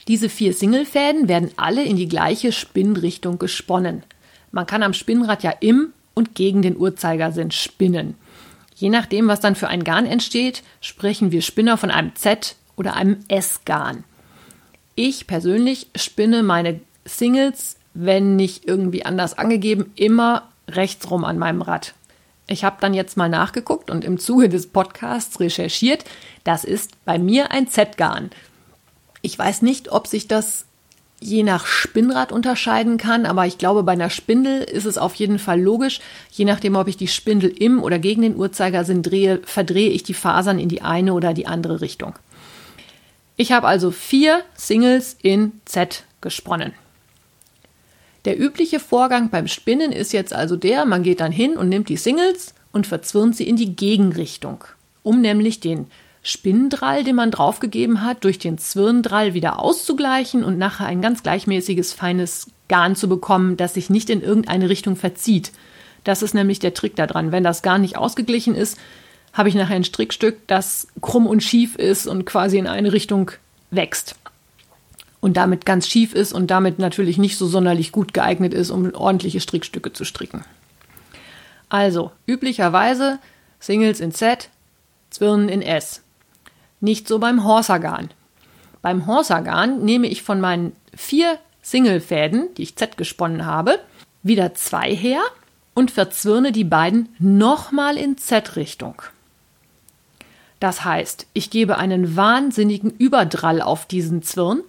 Diese 0.07 0.29
vier 0.29 0.53
Singlefäden 0.53 1.27
werden 1.27 1.49
alle 1.57 1.83
in 1.83 1.95
die 1.95 2.07
gleiche 2.07 2.51
Spinnrichtung 2.51 3.39
gesponnen. 3.39 4.03
Man 4.51 4.67
kann 4.67 4.83
am 4.83 4.93
Spinnrad 4.93 5.41
ja 5.41 5.51
im 5.59 5.91
und 6.13 6.35
gegen 6.35 6.61
den 6.61 6.77
Uhrzeigersinn 6.77 7.49
spinnen. 7.49 8.13
Je 8.75 8.89
nachdem, 8.89 9.27
was 9.27 9.39
dann 9.39 9.55
für 9.55 9.69
ein 9.69 9.83
Garn 9.83 10.05
entsteht, 10.05 10.61
sprechen 10.81 11.31
wir 11.31 11.41
Spinner 11.41 11.77
von 11.77 11.89
einem 11.89 12.15
Z 12.15 12.55
oder 12.75 12.93
einem 12.93 13.17
S-Garn. 13.27 14.03
Ich 14.93 15.25
persönlich 15.25 15.89
spinne 15.95 16.43
meine 16.43 16.79
Singles, 17.05 17.77
wenn 17.95 18.35
nicht 18.35 18.67
irgendwie 18.67 19.03
anders 19.03 19.35
angegeben, 19.35 19.93
immer 19.95 20.47
rechtsrum 20.67 21.25
an 21.25 21.39
meinem 21.39 21.63
Rad. 21.63 21.95
Ich 22.51 22.63
habe 22.63 22.77
dann 22.81 22.95
jetzt 22.95 23.15
mal 23.15 23.29
nachgeguckt 23.29 23.91
und 23.91 24.03
im 24.03 24.17
Zuge 24.17 24.49
des 24.49 24.67
Podcasts 24.67 25.39
recherchiert. 25.39 26.03
Das 26.43 26.63
ist 26.63 26.91
bei 27.05 27.19
mir 27.19 27.51
ein 27.51 27.67
Z-Garn. 27.67 28.31
Ich 29.21 29.37
weiß 29.37 29.61
nicht, 29.61 29.91
ob 29.91 30.07
sich 30.07 30.27
das 30.27 30.65
je 31.21 31.43
nach 31.43 31.67
Spinnrad 31.67 32.31
unterscheiden 32.31 32.97
kann, 32.97 33.27
aber 33.27 33.45
ich 33.45 33.59
glaube, 33.59 33.83
bei 33.83 33.91
einer 33.91 34.09
Spindel 34.09 34.63
ist 34.63 34.85
es 34.85 34.97
auf 34.97 35.13
jeden 35.15 35.37
Fall 35.37 35.61
logisch. 35.61 35.99
Je 36.31 36.45
nachdem, 36.45 36.75
ob 36.75 36.87
ich 36.87 36.97
die 36.97 37.07
Spindel 37.07 37.49
im 37.49 37.83
oder 37.83 37.99
gegen 37.99 38.23
den 38.23 38.35
Uhrzeigersinn 38.35 39.03
drehe, 39.03 39.41
verdrehe 39.43 39.91
ich 39.91 40.01
die 40.01 40.13
Fasern 40.15 40.57
in 40.57 40.69
die 40.69 40.81
eine 40.81 41.13
oder 41.13 41.33
die 41.35 41.45
andere 41.45 41.81
Richtung. 41.81 42.15
Ich 43.35 43.51
habe 43.51 43.67
also 43.67 43.91
vier 43.91 44.41
Singles 44.55 45.17
in 45.21 45.51
Z 45.65 46.03
gesponnen. 46.21 46.73
Der 48.25 48.39
übliche 48.39 48.79
Vorgang 48.79 49.29
beim 49.29 49.47
Spinnen 49.47 49.91
ist 49.91 50.11
jetzt 50.11 50.33
also 50.33 50.55
der, 50.55 50.85
man 50.85 51.03
geht 51.03 51.21
dann 51.21 51.31
hin 51.31 51.57
und 51.57 51.69
nimmt 51.69 51.89
die 51.89 51.97
Singles 51.97 52.53
und 52.71 52.85
verzwirnt 52.85 53.35
sie 53.35 53.47
in 53.47 53.55
die 53.55 53.75
Gegenrichtung, 53.75 54.63
um 55.03 55.21
nämlich 55.21 55.59
den 55.59 55.87
Spinndrall, 56.21 57.05
den 57.05 57.15
man 57.15 57.31
draufgegeben 57.31 58.03
hat, 58.03 58.25
durch 58.25 58.37
den 58.37 58.57
Zwirndrall 58.57 59.33
wieder 59.33 59.59
auszugleichen 59.59 60.43
und 60.43 60.57
nachher 60.57 60.85
ein 60.85 61.01
ganz 61.01 61.23
gleichmäßiges, 61.23 61.93
feines 61.93 62.47
Garn 62.67 62.95
zu 62.95 63.07
bekommen, 63.07 63.55
das 63.55 63.75
sich 63.75 63.89
nicht 63.89 64.09
in 64.09 64.21
irgendeine 64.21 64.69
Richtung 64.69 64.97
verzieht. 64.97 65.53
Das 66.03 66.21
ist 66.21 66.33
nämlich 66.33 66.59
der 66.59 66.73
Trick 66.73 66.95
daran. 66.97 67.31
Wenn 67.31 67.43
das 67.43 67.61
Garn 67.61 67.81
nicht 67.81 67.97
ausgeglichen 67.97 68.53
ist, 68.53 68.77
habe 69.31 69.47
ich 69.47 69.55
nachher 69.55 69.75
ein 69.75 69.83
Strickstück, 69.85 70.45
das 70.47 70.87
krumm 71.01 71.25
und 71.25 71.41
schief 71.41 71.75
ist 71.77 72.05
und 72.05 72.25
quasi 72.25 72.57
in 72.57 72.67
eine 72.67 72.91
Richtung 72.91 73.31
wächst 73.71 74.15
und 75.21 75.37
damit 75.37 75.65
ganz 75.65 75.87
schief 75.87 76.13
ist 76.13 76.33
und 76.33 76.51
damit 76.51 76.79
natürlich 76.79 77.17
nicht 77.17 77.37
so 77.37 77.47
sonderlich 77.47 77.91
gut 77.91 78.13
geeignet 78.13 78.53
ist, 78.53 78.71
um 78.71 78.93
ordentliche 78.93 79.41
Strickstücke 79.41 79.93
zu 79.93 80.05
stricken. 80.05 80.43
Also, 81.67 82.11
üblicherweise 82.25 83.19
Singles 83.59 83.99
in 83.99 84.11
Z, 84.11 84.49
Zwirnen 85.09 85.49
in 85.49 85.61
S. 85.61 86.01
Nicht 86.79 87.07
so 87.07 87.19
beim 87.19 87.43
Horsagarn. 87.43 88.09
Beim 88.81 89.05
Horsagarn 89.07 89.83
nehme 89.83 90.07
ich 90.07 90.23
von 90.23 90.39
meinen 90.39 90.71
vier 90.95 91.37
Singlefäden, 91.61 92.49
die 92.55 92.63
ich 92.63 92.75
Z 92.75 92.97
gesponnen 92.97 93.45
habe, 93.45 93.79
wieder 94.23 94.53
zwei 94.53 94.95
her 94.95 95.21
und 95.73 95.91
verzwirne 95.91 96.51
die 96.51 96.63
beiden 96.63 97.09
nochmal 97.19 97.97
in 97.97 98.17
Z-Richtung. 98.17 99.01
Das 100.59 100.83
heißt, 100.83 101.27
ich 101.33 101.49
gebe 101.49 101.77
einen 101.77 102.15
wahnsinnigen 102.15 102.91
Überdrall 102.91 103.61
auf 103.61 103.85
diesen 103.85 104.23
Zwirn, 104.23 104.61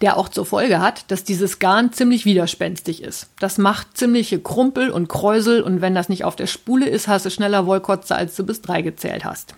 der 0.00 0.16
auch 0.16 0.28
zur 0.28 0.46
Folge 0.46 0.80
hat, 0.80 1.10
dass 1.10 1.24
dieses 1.24 1.58
Garn 1.58 1.92
ziemlich 1.92 2.24
widerspenstig 2.24 3.02
ist. 3.02 3.28
Das 3.38 3.58
macht 3.58 3.96
ziemliche 3.96 4.40
Krumpel 4.40 4.90
und 4.90 5.08
Kräusel 5.08 5.62
und 5.62 5.80
wenn 5.80 5.94
das 5.94 6.08
nicht 6.08 6.24
auf 6.24 6.36
der 6.36 6.46
Spule 6.46 6.88
ist, 6.88 7.06
hast 7.06 7.26
du 7.26 7.30
schneller 7.30 7.66
Wollkotze, 7.66 8.14
als 8.14 8.34
du 8.36 8.44
bis 8.44 8.62
drei 8.62 8.82
gezählt 8.82 9.24
hast. 9.24 9.54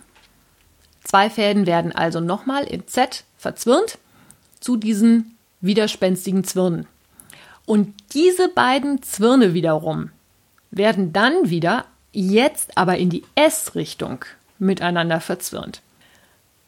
Zwei 1.04 1.30
Fäden 1.30 1.66
werden 1.66 1.92
also 1.92 2.20
nochmal 2.20 2.64
in 2.64 2.86
Z 2.86 3.24
verzwirnt 3.36 3.98
zu 4.60 4.76
diesen 4.76 5.36
widerspenstigen 5.60 6.44
Zwirnen. 6.44 6.86
Und 7.64 7.94
diese 8.12 8.48
beiden 8.48 9.02
Zwirne 9.02 9.54
wiederum 9.54 10.10
werden 10.70 11.12
dann 11.12 11.50
wieder, 11.50 11.84
jetzt 12.12 12.76
aber 12.76 12.98
in 12.98 13.10
die 13.10 13.24
S-Richtung, 13.34 14.24
miteinander 14.58 15.20
verzwirnt. 15.20 15.82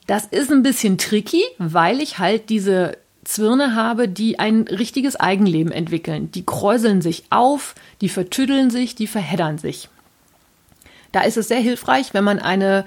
Das 0.07 0.27
ist 0.27 0.51
ein 0.51 0.63
bisschen 0.63 0.99
tricky, 0.99 1.43
weil 1.59 2.01
ich 2.01 2.19
halt 2.19 2.51
diese 2.51 2.99
Zwirne 3.25 3.75
habe, 3.75 4.09
die 4.09 4.39
ein 4.39 4.63
richtiges 4.63 5.17
Eigenleben 5.17 5.73
entwickeln. 5.73 6.31
Die 6.33 6.45
kräuseln 6.45 7.03
sich 7.03 7.25
auf, 7.31 7.75
die 8.01 8.09
vertüddeln 8.09 8.71
sich, 8.71 8.95
die 8.95 9.07
verheddern 9.07 9.59
sich. 9.59 9.89
Da 11.13 11.23
ist 11.23 11.37
es 11.37 11.49
sehr 11.49 11.61
hilfreich, 11.61 12.13
wenn 12.13 12.25
man 12.25 12.39
eine 12.39 12.85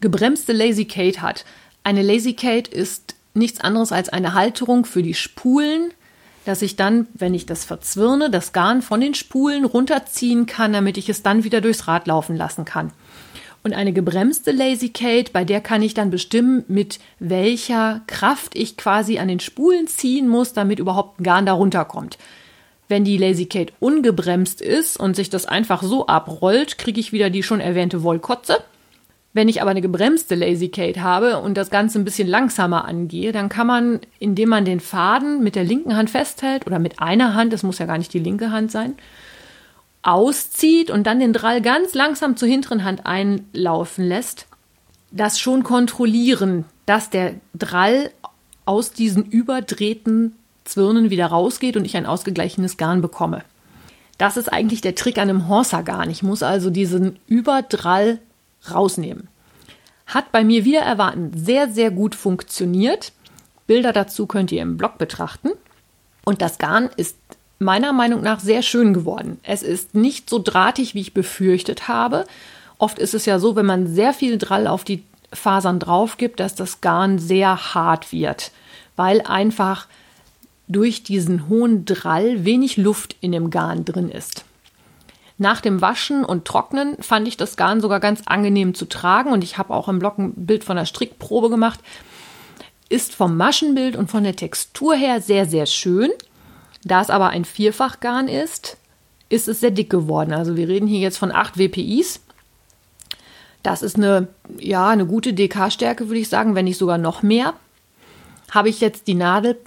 gebremste 0.00 0.52
Lazy 0.52 0.84
Kate 0.84 1.22
hat. 1.22 1.44
Eine 1.84 2.02
Lazy 2.02 2.34
Kate 2.34 2.70
ist 2.70 3.14
nichts 3.34 3.60
anderes 3.60 3.92
als 3.92 4.08
eine 4.08 4.34
Halterung 4.34 4.84
für 4.84 5.02
die 5.02 5.14
Spulen, 5.14 5.92
dass 6.44 6.62
ich 6.62 6.76
dann, 6.76 7.06
wenn 7.14 7.34
ich 7.34 7.46
das 7.46 7.64
verzwirne, 7.64 8.30
das 8.30 8.52
Garn 8.52 8.82
von 8.82 9.00
den 9.00 9.14
Spulen 9.14 9.64
runterziehen 9.64 10.46
kann, 10.46 10.72
damit 10.72 10.98
ich 10.98 11.08
es 11.08 11.22
dann 11.22 11.44
wieder 11.44 11.60
durchs 11.60 11.86
Rad 11.86 12.06
laufen 12.06 12.36
lassen 12.36 12.64
kann. 12.64 12.92
Und 13.64 13.74
eine 13.74 13.92
gebremste 13.92 14.50
Lazy 14.50 14.88
Kate, 14.88 15.30
bei 15.32 15.44
der 15.44 15.60
kann 15.60 15.82
ich 15.82 15.94
dann 15.94 16.10
bestimmen, 16.10 16.64
mit 16.66 16.98
welcher 17.20 18.02
Kraft 18.08 18.56
ich 18.56 18.76
quasi 18.76 19.18
an 19.18 19.28
den 19.28 19.38
Spulen 19.38 19.86
ziehen 19.86 20.28
muss, 20.28 20.52
damit 20.52 20.80
überhaupt 20.80 21.20
ein 21.20 21.24
Garn 21.24 21.46
da 21.46 21.52
runterkommt. 21.52 22.18
Wenn 22.88 23.04
die 23.04 23.16
Lazy 23.16 23.46
Kate 23.46 23.72
ungebremst 23.78 24.60
ist 24.60 24.98
und 24.98 25.14
sich 25.14 25.30
das 25.30 25.46
einfach 25.46 25.82
so 25.82 26.08
abrollt, 26.08 26.76
kriege 26.76 26.98
ich 26.98 27.12
wieder 27.12 27.30
die 27.30 27.44
schon 27.44 27.60
erwähnte 27.60 28.02
Wollkotze. 28.02 28.64
Wenn 29.32 29.48
ich 29.48 29.62
aber 29.62 29.70
eine 29.70 29.80
gebremste 29.80 30.34
Lazy 30.34 30.68
Kate 30.68 31.00
habe 31.00 31.38
und 31.38 31.56
das 31.56 31.70
Ganze 31.70 31.98
ein 31.98 32.04
bisschen 32.04 32.28
langsamer 32.28 32.84
angehe, 32.84 33.32
dann 33.32 33.48
kann 33.48 33.66
man, 33.66 34.00
indem 34.18 34.50
man 34.50 34.64
den 34.64 34.80
Faden 34.80 35.42
mit 35.42 35.54
der 35.54 35.64
linken 35.64 35.96
Hand 35.96 36.10
festhält 36.10 36.66
oder 36.66 36.78
mit 36.78 37.00
einer 37.00 37.34
Hand, 37.34 37.52
das 37.52 37.62
muss 37.62 37.78
ja 37.78 37.86
gar 37.86 37.96
nicht 37.96 38.12
die 38.12 38.18
linke 38.18 38.50
Hand 38.50 38.72
sein, 38.72 38.94
auszieht 40.02 40.90
und 40.90 41.06
dann 41.06 41.20
den 41.20 41.32
Drall 41.32 41.62
ganz 41.62 41.94
langsam 41.94 42.36
zur 42.36 42.48
hinteren 42.48 42.84
Hand 42.84 43.06
einlaufen 43.06 44.04
lässt, 44.04 44.46
das 45.10 45.38
schon 45.38 45.62
kontrollieren, 45.62 46.64
dass 46.86 47.10
der 47.10 47.34
Drall 47.54 48.10
aus 48.64 48.92
diesen 48.92 49.24
überdrehten 49.24 50.36
Zwirnen 50.64 51.10
wieder 51.10 51.26
rausgeht 51.26 51.76
und 51.76 51.84
ich 51.84 51.96
ein 51.96 52.06
ausgeglichenes 52.06 52.76
Garn 52.76 53.00
bekomme. 53.00 53.44
Das 54.18 54.36
ist 54.36 54.52
eigentlich 54.52 54.80
der 54.80 54.94
Trick 54.94 55.18
an 55.18 55.28
einem 55.28 55.48
Horsa-Garn. 55.48 56.10
Ich 56.10 56.22
muss 56.22 56.42
also 56.42 56.70
diesen 56.70 57.18
Überdrall 57.26 58.20
rausnehmen. 58.70 59.28
Hat 60.06 60.30
bei 60.30 60.44
mir 60.44 60.64
wieder 60.64 60.80
erwarten 60.80 61.32
sehr, 61.34 61.68
sehr 61.68 61.90
gut 61.90 62.14
funktioniert. 62.14 63.12
Bilder 63.66 63.92
dazu 63.92 64.26
könnt 64.26 64.52
ihr 64.52 64.62
im 64.62 64.76
Blog 64.76 64.98
betrachten. 64.98 65.50
Und 66.24 66.40
das 66.40 66.58
Garn 66.58 66.90
ist 66.96 67.16
meiner 67.62 67.92
Meinung 67.92 68.22
nach 68.22 68.40
sehr 68.40 68.62
schön 68.62 68.94
geworden. 68.94 69.38
Es 69.42 69.62
ist 69.62 69.94
nicht 69.94 70.28
so 70.28 70.38
drahtig, 70.38 70.94
wie 70.94 71.00
ich 71.00 71.14
befürchtet 71.14 71.88
habe. 71.88 72.26
Oft 72.78 72.98
ist 72.98 73.14
es 73.14 73.26
ja 73.26 73.38
so, 73.38 73.56
wenn 73.56 73.66
man 73.66 73.86
sehr 73.86 74.12
viel 74.12 74.38
Drall 74.38 74.66
auf 74.66 74.84
die 74.84 75.04
Fasern 75.32 75.78
drauf 75.78 76.16
gibt, 76.16 76.40
dass 76.40 76.54
das 76.54 76.80
Garn 76.80 77.18
sehr 77.18 77.74
hart 77.74 78.12
wird, 78.12 78.50
weil 78.96 79.22
einfach 79.22 79.86
durch 80.68 81.02
diesen 81.02 81.48
hohen 81.48 81.84
Drall 81.84 82.44
wenig 82.44 82.76
Luft 82.76 83.16
in 83.20 83.32
dem 83.32 83.50
Garn 83.50 83.84
drin 83.84 84.10
ist. 84.10 84.44
Nach 85.38 85.60
dem 85.60 85.80
Waschen 85.80 86.24
und 86.24 86.44
Trocknen 86.44 86.96
fand 87.00 87.26
ich 87.26 87.36
das 87.36 87.56
Garn 87.56 87.80
sogar 87.80 88.00
ganz 88.00 88.22
angenehm 88.26 88.74
zu 88.74 88.84
tragen 88.84 89.32
und 89.32 89.42
ich 89.42 89.58
habe 89.58 89.74
auch 89.74 89.88
im 89.88 89.98
Blog 89.98 90.18
ein 90.18 90.32
Bild 90.34 90.62
von 90.64 90.76
der 90.76 90.86
Strickprobe 90.86 91.50
gemacht. 91.50 91.80
Ist 92.88 93.14
vom 93.14 93.36
Maschenbild 93.36 93.96
und 93.96 94.10
von 94.10 94.22
der 94.22 94.36
Textur 94.36 94.94
her 94.94 95.20
sehr, 95.20 95.46
sehr 95.46 95.66
schön. 95.66 96.10
Da 96.84 97.00
es 97.00 97.10
aber 97.10 97.28
ein 97.28 97.44
Vierfachgarn 97.44 98.28
ist, 98.28 98.76
ist 99.28 99.48
es 99.48 99.60
sehr 99.60 99.70
dick 99.70 99.90
geworden. 99.90 100.32
Also 100.32 100.56
wir 100.56 100.68
reden 100.68 100.86
hier 100.86 101.00
jetzt 101.00 101.18
von 101.18 101.32
8 101.32 101.58
WPIs. 101.58 102.20
Das 103.62 103.82
ist 103.82 103.96
eine, 103.96 104.28
ja, 104.58 104.88
eine 104.88 105.06
gute 105.06 105.32
DK-Stärke, 105.32 106.08
würde 106.08 106.20
ich 106.20 106.28
sagen, 106.28 106.54
wenn 106.54 106.64
nicht 106.64 106.78
sogar 106.78 106.98
noch 106.98 107.22
mehr. 107.22 107.54
Habe 108.50 108.68
ich 108.68 108.80
jetzt 108.80 109.06
die 109.06 109.14
Nadel, 109.14 109.58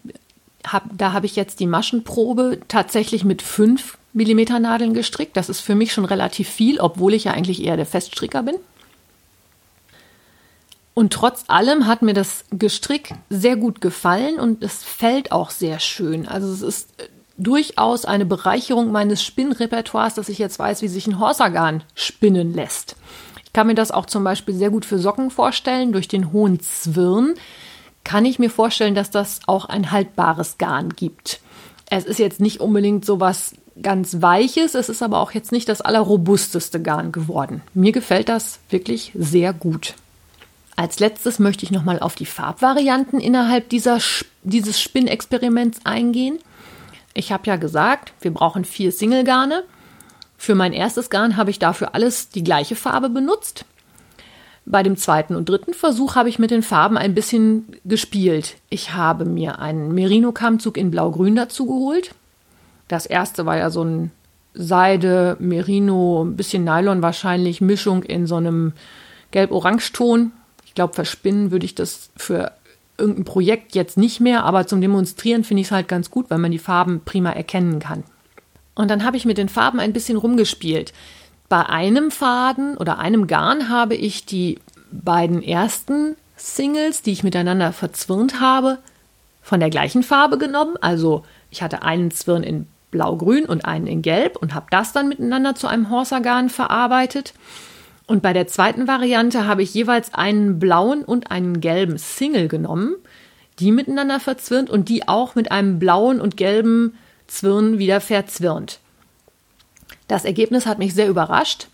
hab, 0.67 0.83
da 0.95 1.13
habe 1.13 1.25
ich 1.25 1.35
jetzt 1.35 1.59
die 1.59 1.67
Maschenprobe 1.67 2.59
tatsächlich 2.67 3.23
mit 3.23 3.41
5 3.41 3.97
mm 4.13 4.61
Nadeln 4.61 4.93
gestrickt. 4.93 5.37
Das 5.37 5.49
ist 5.49 5.61
für 5.61 5.75
mich 5.75 5.93
schon 5.93 6.05
relativ 6.05 6.49
viel, 6.49 6.79
obwohl 6.79 7.13
ich 7.13 7.23
ja 7.23 7.31
eigentlich 7.31 7.63
eher 7.63 7.77
der 7.77 7.85
Feststricker 7.85 8.43
bin. 8.43 8.55
Und 10.95 11.11
trotz 11.11 11.43
allem 11.47 11.87
hat 11.87 12.01
mir 12.01 12.13
das 12.13 12.45
Gestrick 12.51 13.13
sehr 13.29 13.57
gut 13.57 13.81
gefallen 13.81 14.39
und 14.39 14.63
es 14.63 14.81
fällt 14.81 15.33
auch 15.33 15.49
sehr 15.49 15.79
schön. 15.79 16.25
Also 16.25 16.47
es 16.47 16.61
ist 16.61 17.01
äh, 17.01 17.09
durchaus 17.37 18.05
eine 18.05 18.25
Bereicherung 18.25 18.93
meines 18.93 19.21
Spinnrepertoires, 19.21 20.13
dass 20.15 20.29
ich 20.29 20.39
jetzt 20.39 20.57
weiß, 20.57 20.81
wie 20.81 20.87
sich 20.87 21.05
ein 21.05 21.19
Horsagarn 21.19 21.83
spinnen 21.95 22.53
lässt. 22.53 22.95
Ich 23.43 23.51
kann 23.51 23.67
mir 23.67 23.75
das 23.75 23.91
auch 23.91 24.05
zum 24.05 24.23
Beispiel 24.23 24.55
sehr 24.55 24.69
gut 24.69 24.85
für 24.85 24.97
Socken 24.97 25.31
vorstellen. 25.31 25.91
Durch 25.91 26.07
den 26.07 26.31
hohen 26.31 26.61
Zwirn 26.61 27.33
kann 28.05 28.23
ich 28.23 28.39
mir 28.39 28.49
vorstellen, 28.49 28.95
dass 28.95 29.11
das 29.11 29.41
auch 29.47 29.65
ein 29.65 29.91
haltbares 29.91 30.57
Garn 30.57 30.89
gibt. 30.91 31.41
Es 31.89 32.05
ist 32.05 32.19
jetzt 32.19 32.39
nicht 32.39 32.61
unbedingt 32.61 33.03
so 33.03 33.19
was 33.19 33.53
ganz 33.81 34.21
Weiches, 34.21 34.75
es 34.75 34.87
ist 34.87 35.03
aber 35.03 35.19
auch 35.19 35.31
jetzt 35.31 35.51
nicht 35.51 35.67
das 35.67 35.81
allerrobusteste 35.81 36.81
Garn 36.81 37.11
geworden. 37.11 37.61
Mir 37.73 37.91
gefällt 37.91 38.29
das 38.29 38.59
wirklich 38.69 39.11
sehr 39.13 39.51
gut. 39.51 39.95
Als 40.75 40.99
letztes 40.99 41.39
möchte 41.39 41.63
ich 41.63 41.71
nochmal 41.71 41.99
auf 41.99 42.15
die 42.15 42.25
Farbvarianten 42.25 43.19
innerhalb 43.19 43.69
dieser, 43.69 43.99
dieses 44.43 44.81
Spinnexperiments 44.81 45.85
eingehen. 45.85 46.39
Ich 47.13 47.31
habe 47.31 47.47
ja 47.47 47.55
gesagt, 47.55 48.13
wir 48.19 48.33
brauchen 48.33 48.65
vier 48.65 48.91
Singlegarne. 48.91 49.63
Für 50.37 50.55
mein 50.55 50.73
erstes 50.73 51.09
Garn 51.09 51.37
habe 51.37 51.49
ich 51.49 51.59
dafür 51.59 51.95
alles 51.95 52.29
die 52.29 52.43
gleiche 52.43 52.75
Farbe 52.75 53.09
benutzt. 53.09 53.65
Bei 54.65 54.83
dem 54.83 54.97
zweiten 54.97 55.35
und 55.35 55.47
dritten 55.47 55.73
Versuch 55.73 56.15
habe 56.15 56.27
ich 56.27 56.39
mit 56.39 56.51
den 56.51 56.63
Farben 56.63 56.97
ein 56.97 57.13
bisschen 57.13 57.67
gespielt. 57.85 58.57
Ich 58.69 58.93
habe 58.93 59.23
mir 59.23 59.59
einen 59.59 59.93
Merino-Kammzug 59.93 60.75
in 60.75 60.91
Blau-Grün 60.91 61.35
dazu 61.35 61.67
geholt. 61.67 62.15
Das 62.87 63.05
erste 63.05 63.45
war 63.45 63.57
ja 63.57 63.69
so 63.69 63.83
ein 63.83 64.11
Seide, 64.53 65.37
Merino, 65.39 66.23
ein 66.23 66.35
bisschen 66.35 66.63
Nylon 66.63 67.01
wahrscheinlich, 67.01 67.61
Mischung 67.61 68.03
in 68.03 68.25
so 68.25 68.35
einem 68.35 68.73
Gelb-Orange-Ton. 69.31 70.31
Ich 70.75 70.77
glaube, 70.77 70.93
verspinnen 70.93 71.51
würde 71.51 71.65
ich 71.65 71.73
das 71.73 72.09
für 72.17 72.51
irgendein 72.97 73.23
Projekt 73.23 73.75
jetzt 73.75 73.95
nicht 73.95 74.19
mehr, 74.19 74.43
aber 74.43 74.67
zum 74.67 74.81
Demonstrieren 74.81 75.45
finde 75.45 75.61
ich 75.61 75.67
es 75.67 75.71
halt 75.71 75.87
ganz 75.87 76.11
gut, 76.11 76.29
weil 76.29 76.37
man 76.37 76.51
die 76.51 76.59
Farben 76.59 76.99
prima 77.05 77.31
erkennen 77.31 77.79
kann. 77.79 78.03
Und 78.73 78.91
dann 78.91 79.05
habe 79.05 79.15
ich 79.15 79.23
mit 79.23 79.37
den 79.37 79.47
Farben 79.47 79.79
ein 79.79 79.93
bisschen 79.93 80.17
rumgespielt. 80.17 80.91
Bei 81.47 81.65
einem 81.65 82.11
Faden 82.11 82.75
oder 82.75 82.99
einem 82.99 83.27
Garn 83.27 83.69
habe 83.69 83.95
ich 83.95 84.25
die 84.25 84.59
beiden 84.91 85.41
ersten 85.41 86.17
Singles, 86.35 87.01
die 87.01 87.13
ich 87.13 87.23
miteinander 87.23 87.71
verzwirnt 87.71 88.41
habe, 88.41 88.79
von 89.41 89.61
der 89.61 89.69
gleichen 89.69 90.03
Farbe 90.03 90.37
genommen. 90.37 90.75
Also 90.81 91.23
ich 91.51 91.61
hatte 91.61 91.83
einen 91.83 92.11
Zwirn 92.11 92.43
in 92.43 92.67
blau-grün 92.91 93.45
und 93.45 93.63
einen 93.63 93.87
in 93.87 94.01
gelb 94.01 94.35
und 94.35 94.53
habe 94.53 94.65
das 94.71 94.91
dann 94.91 95.07
miteinander 95.07 95.55
zu 95.55 95.67
einem 95.67 95.89
Horsagarn 95.89 96.49
verarbeitet. 96.49 97.33
Und 98.07 98.21
bei 98.21 98.33
der 98.33 98.47
zweiten 98.47 98.87
Variante 98.87 99.47
habe 99.47 99.63
ich 99.63 99.73
jeweils 99.73 100.13
einen 100.13 100.59
blauen 100.59 101.03
und 101.03 101.31
einen 101.31 101.59
gelben 101.59 101.97
Single 101.97 102.47
genommen, 102.47 102.95
die 103.59 103.71
miteinander 103.71 104.19
verzwirnt 104.19 104.69
und 104.69 104.89
die 104.89 105.07
auch 105.07 105.35
mit 105.35 105.51
einem 105.51 105.79
blauen 105.79 106.21
und 106.21 106.37
gelben 106.37 106.97
Zwirn 107.27 107.79
wieder 107.79 108.01
verzwirnt. 108.01 108.79
Das 110.07 110.25
Ergebnis 110.25 110.67
hat 110.67 110.77
mich 110.77 110.93
sehr 110.93 111.09
überrascht. 111.09 111.67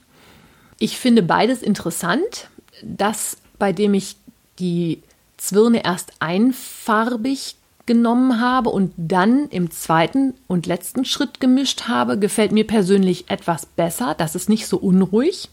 Ich 0.79 0.97
finde 0.97 1.21
beides 1.21 1.61
interessant. 1.61 2.49
Das, 2.81 3.37
bei 3.59 3.73
dem 3.73 3.93
ich 3.93 4.15
die 4.59 5.03
Zwirne 5.35 5.83
erst 5.83 6.13
einfarbig 6.19 7.55
genommen 7.85 8.39
habe 8.39 8.69
und 8.69 8.93
dann 8.95 9.49
im 9.49 9.69
zweiten 9.69 10.33
und 10.47 10.65
letzten 10.65 11.03
Schritt 11.03 11.41
gemischt 11.41 11.89
habe, 11.89 12.17
gefällt 12.17 12.53
mir 12.53 12.65
persönlich 12.65 13.29
etwas 13.29 13.65
besser. 13.65 14.15
Das 14.17 14.35
ist 14.35 14.47
nicht 14.47 14.67
so 14.67 14.77
unruhig 14.77 15.49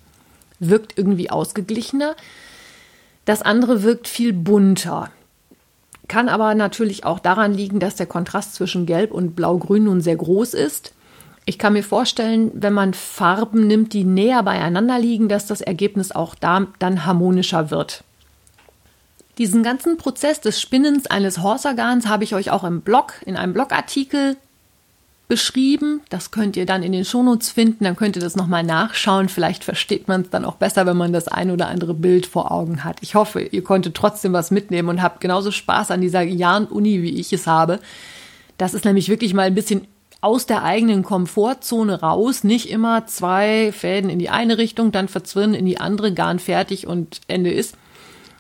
wirkt 0.61 0.97
irgendwie 0.97 1.31
ausgeglichener. 1.31 2.17
Das 3.25 3.43
andere 3.43 3.83
wirkt 3.83 4.09
viel 4.09 4.33
bunter. 4.33 5.11
Kann 6.09 6.29
aber 6.29 6.55
natürlich 6.55 7.05
auch 7.05 7.19
daran 7.19 7.53
liegen, 7.53 7.81
dass 7.81 7.97
der 7.97 8.07
Kontrast 8.07 8.55
zwischen 8.55 8.87
Gelb 8.87 9.13
und 9.13 9.37
Blau-Grün 9.37 9.85
nun 9.85 10.01
sehr 10.01 10.17
groß 10.17 10.55
ist. 10.55 10.95
Ich 11.45 11.59
kann 11.59 11.75
mir 11.75 11.83
vorstellen, 11.83 12.51
wenn 12.55 12.73
man 12.73 12.95
Farben 12.95 13.67
nimmt, 13.67 13.93
die 13.93 14.05
näher 14.05 14.43
beieinander 14.43 14.99
liegen, 14.99 15.29
dass 15.29 15.47
das 15.47 15.61
Ergebnis 15.61 16.13
auch 16.13 16.35
da 16.35 16.67
dann 16.79 17.05
harmonischer 17.05 17.71
wird. 17.71 18.05
Diesen 19.39 19.63
ganzen 19.63 19.99
Prozess 19.99 20.41
des 20.41 20.61
Spinnens 20.61 21.07
eines 21.07 21.43
Horsorgans 21.43 22.09
habe 22.09 22.25
ich 22.25 22.35
euch 22.35 22.51
auch 22.51 22.65
im 22.65 22.81
Blog, 22.81 23.15
in 23.25 23.37
einem 23.37 23.53
Blogartikel 23.53 24.37
beschrieben. 25.29 26.01
Das 26.09 26.31
könnt 26.31 26.57
ihr 26.57 26.67
dann 26.67 26.83
in 26.83 26.93
den 26.93 27.05
Shownotes 27.05 27.51
finden, 27.51 27.85
dann 27.85 27.97
könnt 27.97 28.17
ihr 28.17 28.23
das 28.23 28.35
nochmal 28.35 28.65
nachschauen. 28.65 29.29
Vielleicht 29.29 29.63
versteht 29.63 30.09
man 30.09 30.23
es 30.23 30.31
dann 30.31 30.45
auch 30.45 30.57
besser, 30.57 30.87
wenn 30.87 30.97
man 30.97 31.13
das 31.13 31.29
ein 31.29 31.51
oder 31.51 31.69
andere 31.69 31.95
Bild 31.95 32.27
vor 32.27 32.51
Augen 32.51 32.83
hat. 32.83 32.97
Ich 33.03 33.15
hoffe, 33.15 33.43
ihr 33.43 33.63
konntet 33.63 33.95
trotzdem 33.95 34.33
was 34.33 34.51
mitnehmen 34.51 34.89
und 34.89 35.03
habt 35.03 35.21
genauso 35.21 35.51
Spaß 35.51 35.91
an 35.91 36.01
dieser 36.01 36.23
Yarn-Uni, 36.23 37.03
wie 37.03 37.21
ich 37.21 37.33
es 37.33 37.47
habe. 37.47 37.79
Das 38.57 38.75
ist 38.75 38.87
nämlich 38.87 39.09
wirklich 39.09 39.35
mal 39.35 39.43
ein 39.43 39.55
bisschen 39.55 39.87
aus 40.21 40.47
der 40.47 40.65
eigenen 40.65 41.05
Komfortzone 41.05 42.01
raus, 42.01 42.43
nicht 42.43 42.71
immer 42.71 43.07
zwei 43.07 43.71
Fäden 43.71 44.11
in 44.11 44.19
die 44.19 44.31
eine 44.31 44.59
Richtung, 44.59 44.91
dann 44.91 45.07
verzwirnen 45.07 45.55
in 45.55 45.67
die 45.67 45.79
andere, 45.79 46.13
Garn 46.13 46.41
fertig 46.41 46.87
und 46.87 47.21
Ende 47.29 47.53
ist, 47.53 47.77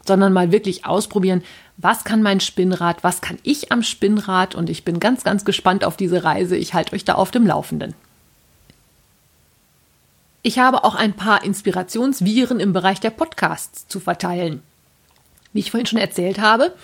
sondern 0.04 0.32
mal 0.32 0.50
wirklich 0.50 0.86
ausprobieren, 0.86 1.42
was 1.78 2.02
kann 2.02 2.22
mein 2.22 2.40
Spinnrad, 2.40 3.04
was 3.04 3.20
kann 3.20 3.38
ich 3.44 3.70
am 3.70 3.84
Spinnrad 3.84 4.56
und 4.56 4.68
ich 4.68 4.84
bin 4.84 4.98
ganz, 4.98 5.22
ganz 5.22 5.44
gespannt 5.44 5.84
auf 5.84 5.96
diese 5.96 6.24
Reise. 6.24 6.56
Ich 6.56 6.74
halte 6.74 6.94
euch 6.94 7.04
da 7.04 7.14
auf 7.14 7.30
dem 7.30 7.46
Laufenden. 7.46 7.94
Ich 10.42 10.58
habe 10.58 10.82
auch 10.82 10.96
ein 10.96 11.12
paar 11.12 11.44
Inspirationsviren 11.44 12.58
im 12.58 12.72
Bereich 12.72 12.98
der 12.98 13.10
Podcasts 13.10 13.86
zu 13.86 14.00
verteilen. 14.00 14.62
Wie 15.52 15.60
ich 15.60 15.70
vorhin 15.70 15.86
schon 15.86 16.00
erzählt 16.00 16.40
habe, 16.40 16.74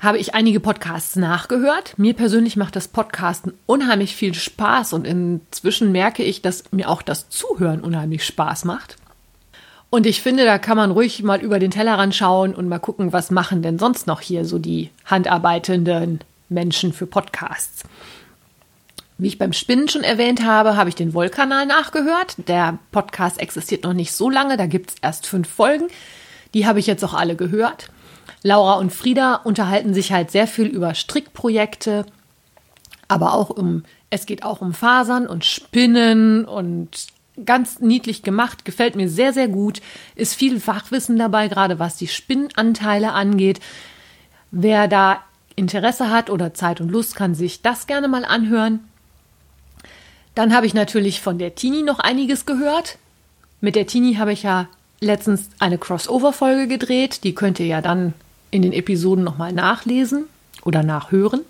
habe 0.00 0.18
ich 0.18 0.34
einige 0.34 0.58
Podcasts 0.58 1.14
nachgehört. 1.14 1.94
Mir 1.96 2.14
persönlich 2.14 2.56
macht 2.56 2.74
das 2.74 2.88
Podcasten 2.88 3.52
unheimlich 3.66 4.16
viel 4.16 4.34
Spaß 4.34 4.94
und 4.94 5.06
inzwischen 5.06 5.92
merke 5.92 6.24
ich, 6.24 6.42
dass 6.42 6.64
mir 6.72 6.88
auch 6.88 7.02
das 7.02 7.28
Zuhören 7.28 7.80
unheimlich 7.80 8.24
Spaß 8.24 8.64
macht. 8.64 8.96
Und 9.90 10.06
ich 10.06 10.20
finde, 10.20 10.44
da 10.44 10.58
kann 10.58 10.76
man 10.76 10.90
ruhig 10.90 11.22
mal 11.22 11.40
über 11.40 11.58
den 11.58 11.70
Tellerrand 11.70 12.14
schauen 12.14 12.54
und 12.54 12.68
mal 12.68 12.78
gucken, 12.78 13.12
was 13.12 13.30
machen 13.30 13.62
denn 13.62 13.78
sonst 13.78 14.06
noch 14.06 14.20
hier 14.20 14.44
so 14.44 14.58
die 14.58 14.90
handarbeitenden 15.06 16.20
Menschen 16.50 16.92
für 16.92 17.06
Podcasts. 17.06 17.84
Wie 19.16 19.28
ich 19.28 19.38
beim 19.38 19.52
Spinnen 19.52 19.88
schon 19.88 20.04
erwähnt 20.04 20.44
habe, 20.44 20.76
habe 20.76 20.90
ich 20.90 20.94
den 20.94 21.14
Wollkanal 21.14 21.66
nachgehört. 21.66 22.36
Der 22.48 22.78
Podcast 22.92 23.40
existiert 23.40 23.82
noch 23.82 23.94
nicht 23.94 24.12
so 24.12 24.30
lange, 24.30 24.56
da 24.56 24.66
gibt 24.66 24.90
es 24.90 24.96
erst 25.02 25.26
fünf 25.26 25.48
Folgen. 25.48 25.88
Die 26.54 26.66
habe 26.66 26.78
ich 26.78 26.86
jetzt 26.86 27.04
auch 27.04 27.14
alle 27.14 27.34
gehört. 27.34 27.90
Laura 28.42 28.74
und 28.74 28.92
Frieda 28.92 29.36
unterhalten 29.36 29.94
sich 29.94 30.12
halt 30.12 30.30
sehr 30.30 30.46
viel 30.46 30.66
über 30.66 30.94
Strickprojekte, 30.94 32.06
aber 33.08 33.34
auch 33.34 33.50
um, 33.50 33.82
es 34.10 34.26
geht 34.26 34.44
auch 34.44 34.60
um 34.60 34.72
Fasern 34.72 35.26
und 35.26 35.44
Spinnen 35.44 36.44
und 36.44 37.08
ganz 37.44 37.80
niedlich 37.80 38.22
gemacht, 38.22 38.64
gefällt 38.64 38.96
mir 38.96 39.08
sehr, 39.08 39.32
sehr 39.32 39.48
gut. 39.48 39.80
Ist 40.14 40.34
viel 40.34 40.60
Fachwissen 40.60 41.18
dabei, 41.18 41.48
gerade 41.48 41.78
was 41.78 41.96
die 41.96 42.08
Spinnanteile 42.08 43.12
angeht. 43.12 43.60
Wer 44.50 44.88
da 44.88 45.22
Interesse 45.56 46.10
hat 46.10 46.30
oder 46.30 46.54
Zeit 46.54 46.80
und 46.80 46.90
Lust, 46.90 47.16
kann 47.16 47.34
sich 47.34 47.62
das 47.62 47.86
gerne 47.86 48.08
mal 48.08 48.24
anhören. 48.24 48.80
Dann 50.34 50.54
habe 50.54 50.66
ich 50.66 50.74
natürlich 50.74 51.20
von 51.20 51.38
der 51.38 51.54
Tini 51.54 51.82
noch 51.82 51.98
einiges 51.98 52.46
gehört. 52.46 52.98
Mit 53.60 53.74
der 53.74 53.86
Tini 53.86 54.14
habe 54.14 54.32
ich 54.32 54.44
ja 54.44 54.68
letztens 55.00 55.48
eine 55.58 55.78
Crossover-Folge 55.78 56.68
gedreht. 56.68 57.24
Die 57.24 57.34
könnt 57.34 57.58
ihr 57.58 57.66
ja 57.66 57.80
dann 57.80 58.14
in 58.50 58.62
den 58.62 58.72
Episoden 58.72 59.24
nochmal 59.24 59.52
nachlesen 59.52 60.26
oder 60.62 60.82
nachhören. 60.82 61.40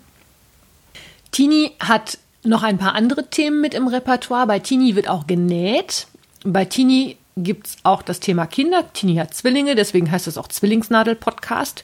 Tini 1.31 1.73
hat 1.79 2.17
noch 2.43 2.63
ein 2.63 2.77
paar 2.77 2.95
andere 2.95 3.29
Themen 3.29 3.61
mit 3.61 3.73
im 3.73 3.87
Repertoire. 3.87 4.47
Bei 4.47 4.59
Tini 4.59 4.95
wird 4.95 5.09
auch 5.09 5.27
genäht. 5.27 6.07
Bei 6.43 6.65
Tini 6.65 7.17
gibt 7.35 7.67
es 7.67 7.77
auch 7.83 8.01
das 8.01 8.19
Thema 8.19 8.45
Kinder. 8.45 8.85
Tini 8.93 9.15
hat 9.15 9.33
Zwillinge, 9.33 9.75
deswegen 9.75 10.09
heißt 10.11 10.27
es 10.27 10.37
auch 10.37 10.47
Zwillingsnadel-Podcast. 10.47 11.83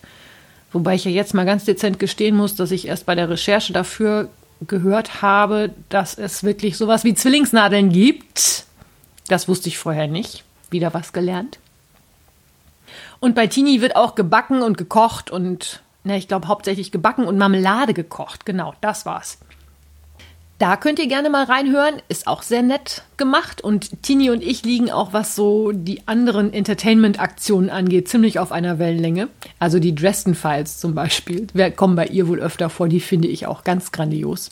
Wobei 0.71 0.95
ich 0.95 1.05
ja 1.05 1.11
jetzt 1.11 1.33
mal 1.33 1.45
ganz 1.45 1.65
dezent 1.65 1.99
gestehen 1.99 2.35
muss, 2.35 2.55
dass 2.55 2.71
ich 2.71 2.87
erst 2.87 3.05
bei 3.05 3.15
der 3.15 3.29
Recherche 3.29 3.73
dafür 3.73 4.29
gehört 4.67 5.21
habe, 5.21 5.71
dass 5.89 6.17
es 6.17 6.43
wirklich 6.43 6.77
sowas 6.77 7.03
wie 7.03 7.13
Zwillingsnadeln 7.13 7.89
gibt. 7.89 8.65
Das 9.27 9.47
wusste 9.47 9.69
ich 9.69 9.77
vorher 9.77 10.07
nicht. 10.07 10.43
Wieder 10.69 10.93
was 10.93 11.13
gelernt. 11.13 11.59
Und 13.19 13.35
bei 13.35 13.47
Tini 13.47 13.81
wird 13.81 13.95
auch 13.95 14.15
gebacken 14.15 14.61
und 14.61 14.77
gekocht 14.77 15.31
und, 15.31 15.81
ne, 16.03 16.17
ich 16.17 16.27
glaube 16.27 16.47
hauptsächlich 16.47 16.91
gebacken 16.91 17.25
und 17.25 17.37
Marmelade 17.37 17.93
gekocht. 17.93 18.45
Genau, 18.45 18.73
das 18.81 19.05
war's. 19.05 19.37
Da 20.57 20.77
könnt 20.77 20.99
ihr 20.99 21.07
gerne 21.07 21.29
mal 21.29 21.43
reinhören, 21.43 22.01
ist 22.07 22.27
auch 22.27 22.41
sehr 22.41 22.61
nett 22.61 23.03
gemacht 23.17 23.59
und 23.59 24.01
Tini 24.03 24.29
und 24.29 24.41
ich 24.41 24.63
liegen 24.63 24.89
auch, 24.89 25.11
was 25.11 25.35
so 25.35 25.73
die 25.73 26.07
anderen 26.07 26.53
Entertainment-Aktionen 26.53 27.69
angeht, 27.69 28.07
ziemlich 28.07 28.39
auf 28.39 28.53
einer 28.53 28.79
Wellenlänge. 28.79 29.27
Also 29.59 29.79
die 29.79 29.93
Dresden 29.93 30.33
Files 30.33 30.79
zum 30.79 30.95
Beispiel, 30.95 31.47
wir 31.53 31.71
kommen 31.71 31.97
bei 31.97 32.07
ihr 32.07 32.29
wohl 32.29 32.39
öfter 32.39 32.69
vor, 32.69 32.87
die 32.87 33.01
finde 33.01 33.27
ich 33.27 33.47
auch 33.47 33.65
ganz 33.65 33.91
grandios. 33.91 34.51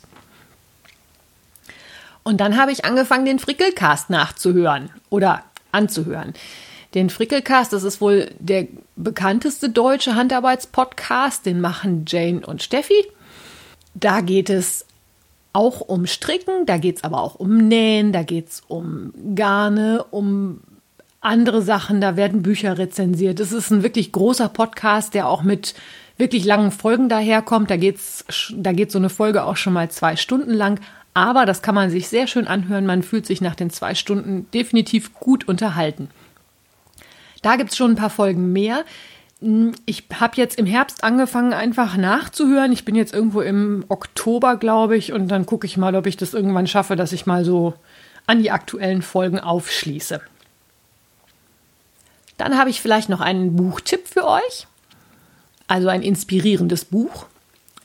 Und 2.22 2.40
dann 2.40 2.58
habe 2.58 2.72
ich 2.72 2.84
angefangen, 2.84 3.24
den 3.24 3.38
Frickelcast 3.38 4.10
nachzuhören 4.10 4.90
oder 5.08 5.42
anzuhören. 5.72 6.34
Den 6.92 7.08
Frickelcast, 7.08 7.72
das 7.72 7.82
ist 7.82 8.02
wohl 8.02 8.30
der 8.38 8.68
bekannteste 8.96 9.70
deutsche 9.70 10.14
Handarbeitspodcast, 10.14 11.46
den 11.46 11.60
machen 11.62 12.04
Jane 12.06 12.46
und 12.46 12.62
Steffi. 12.62 13.06
Da 13.94 14.20
geht 14.20 14.50
es 14.50 14.86
auch 15.54 15.80
um 15.80 16.06
Stricken, 16.06 16.66
da 16.66 16.76
geht 16.76 16.96
es 16.98 17.04
aber 17.04 17.22
auch 17.22 17.36
um 17.36 17.56
Nähen, 17.56 18.12
da 18.12 18.22
geht 18.22 18.48
es 18.48 18.62
um 18.68 19.14
Garne, 19.34 20.04
um 20.10 20.60
andere 21.20 21.62
Sachen, 21.62 22.02
da 22.02 22.16
werden 22.16 22.42
Bücher 22.42 22.76
rezensiert. 22.76 23.40
Es 23.40 23.52
ist 23.52 23.70
ein 23.70 23.82
wirklich 23.82 24.12
großer 24.12 24.50
Podcast, 24.50 25.14
der 25.14 25.28
auch 25.28 25.42
mit 25.42 25.74
wirklich 26.18 26.44
langen 26.44 26.70
Folgen 26.70 27.08
daherkommt. 27.08 27.70
Da 27.70 27.76
geht's, 27.76 28.24
da 28.54 28.72
geht 28.72 28.92
so 28.92 28.98
eine 28.98 29.08
Folge 29.08 29.44
auch 29.44 29.56
schon 29.56 29.72
mal 29.72 29.90
zwei 29.90 30.16
Stunden 30.16 30.52
lang. 30.52 30.80
Aber 31.14 31.46
das 31.46 31.62
kann 31.62 31.74
man 31.74 31.90
sich 31.90 32.08
sehr 32.08 32.26
schön 32.26 32.46
anhören. 32.46 32.84
Man 32.84 33.02
fühlt 33.02 33.24
sich 33.24 33.40
nach 33.40 33.54
den 33.54 33.70
zwei 33.70 33.94
Stunden 33.94 34.50
definitiv 34.52 35.14
gut 35.14 35.46
unterhalten. 35.48 36.10
Da 37.42 37.56
gibt 37.56 37.70
es 37.70 37.76
schon 37.76 37.92
ein 37.92 37.96
paar 37.96 38.10
Folgen 38.10 38.52
mehr. 38.52 38.84
Hm, 39.44 39.74
ich 39.84 40.04
habe 40.18 40.36
jetzt 40.36 40.58
im 40.58 40.64
Herbst 40.64 41.04
angefangen, 41.04 41.52
einfach 41.52 41.98
nachzuhören. 41.98 42.72
Ich 42.72 42.86
bin 42.86 42.94
jetzt 42.94 43.12
irgendwo 43.12 43.42
im 43.42 43.84
Oktober, 43.88 44.56
glaube 44.56 44.96
ich, 44.96 45.12
und 45.12 45.28
dann 45.28 45.44
gucke 45.44 45.66
ich 45.66 45.76
mal, 45.76 45.94
ob 45.96 46.06
ich 46.06 46.16
das 46.16 46.32
irgendwann 46.32 46.66
schaffe, 46.66 46.96
dass 46.96 47.12
ich 47.12 47.26
mal 47.26 47.44
so 47.44 47.74
an 48.26 48.42
die 48.42 48.50
aktuellen 48.50 49.02
Folgen 49.02 49.38
aufschließe. 49.38 50.22
Dann 52.38 52.56
habe 52.56 52.70
ich 52.70 52.80
vielleicht 52.80 53.10
noch 53.10 53.20
einen 53.20 53.54
Buchtipp 53.54 54.08
für 54.08 54.26
euch. 54.26 54.66
Also 55.66 55.88
ein 55.88 56.02
inspirierendes 56.02 56.86
Buch. 56.86 57.26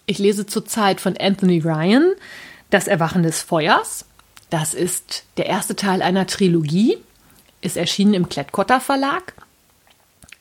Ich 0.06 0.17
lese 0.17 0.45
zurzeit 0.45 1.02
von 1.02 1.17
Anthony 1.17 1.60
Ryan 1.60 2.13
Das 2.69 2.88
Erwachen 2.88 3.22
des 3.22 3.41
Feuers. 3.41 4.06
Das 4.50 4.74
ist 4.74 5.26
der 5.36 5.48
erste 5.48 5.76
Teil 5.76 6.02
einer 6.02 6.26
Trilogie. 6.26 6.98
Ist 7.60 7.76
erschienen 7.76 8.13
im 8.13 8.30
Klettkotter 8.30 8.80
Verlag. 8.80 9.34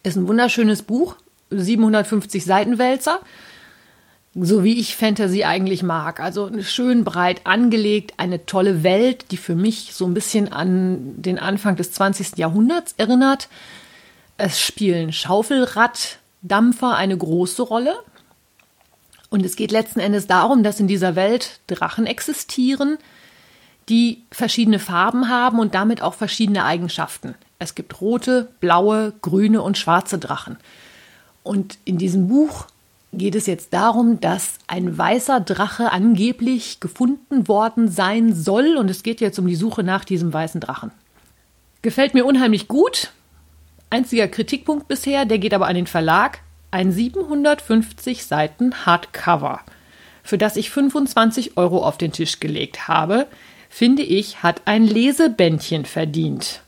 Ist 0.03 0.17
ein 0.17 0.29
wunderschönes 0.29 0.83
Buch, 0.83 1.17
750 1.51 2.45
Seitenwälzer, 2.45 3.21
so 4.35 4.63
wie 4.63 4.79
ich 4.79 4.97
Fantasy 4.97 5.45
eigentlich 5.45 5.83
mag. 5.83 6.21
Also 6.21 6.51
schön 6.63 7.05
breit 7.05 7.43
angelegt, 7.45 8.15
eine 8.17 8.47
tolle 8.47 8.83
Welt, 8.83 9.27
die 9.31 9.37
für 9.37 9.55
mich 9.55 9.95
so 9.95 10.07
ein 10.07 10.15
bisschen 10.15 10.53
an 10.53 11.21
den 11.21 11.39
Anfang 11.39 11.77
des 11.77 11.93
20. 11.93 12.37
Jahrhunderts 12.37 12.95
erinnert. 12.97 13.49
Es 14.37 14.61
spielen 14.61 15.13
Schaufelraddampfer 15.13 16.95
eine 16.95 17.17
große 17.17 17.63
Rolle. 17.63 17.97
Und 19.31 19.45
es 19.45 19.57
geht 19.57 19.73
letzten 19.73 20.01
Endes 20.01 20.27
darum, 20.27 20.63
dass 20.63 20.81
in 20.81 20.87
dieser 20.87 21.17
Welt 21.17 21.61
Drachen 21.67 22.07
existieren, 22.07 22.99
die 23.89 24.23
verschiedene 24.31 24.79
Farben 24.79 25.29
haben 25.29 25.59
und 25.59 25.75
damit 25.75 26.03
auch 26.03 26.15
verschiedene 26.15 26.65
Eigenschaften. 26.65 27.35
Es 27.61 27.75
gibt 27.75 28.01
rote, 28.01 28.49
blaue, 28.61 29.13
grüne 29.21 29.63
und 29.63 29.77
schwarze 29.77 30.19
Drachen. 30.19 30.59
Und 31.43 31.79
in 31.85 31.99
diesem 31.99 32.29
Buch 32.29 32.67
geht 33.13 33.35
es 33.35 33.47
jetzt 33.47 33.73
darum, 33.73 34.21
dass 34.21 34.59
ein 34.69 34.97
weißer 34.97 35.41
Drache 35.41 35.91
angeblich 35.91 36.79
gefunden 36.79 37.49
worden 37.49 37.91
sein 37.91 38.33
soll. 38.33 38.77
Und 38.77 38.89
es 38.91 39.03
geht 39.03 39.21
jetzt 39.21 39.39
um 39.41 39.47
die 39.49 39.57
Suche 39.57 39.83
nach 39.83 40.05
diesem 40.05 40.33
weißen 40.33 40.61
Drachen. 40.61 40.93
Gefällt 41.83 42.15
mir 42.15 42.27
unheimlich 42.27 42.69
gut. 42.69 43.11
Einziger 43.91 44.29
Kritikpunkt 44.29 44.87
bisher, 44.87 45.25
der 45.25 45.39
geht 45.39 45.55
aber 45.55 45.67
an 45.67 45.75
den 45.75 45.87
Verlag. 45.87 46.41
Ein 46.71 46.93
750 46.93 48.27
Seiten 48.27 48.85
Hardcover, 48.85 49.63
für 50.23 50.37
das 50.37 50.57
ich 50.57 50.71
25 50.71 51.57
Euro 51.57 51.83
auf 51.83 51.97
den 51.97 52.13
Tisch 52.13 52.41
gelegt 52.41 52.87
habe, 52.87 53.27
finde 53.71 54.03
ich, 54.03 54.43
hat 54.43 54.63
ein 54.67 54.85
Lesebändchen 54.85 55.87
verdient. 55.87 56.61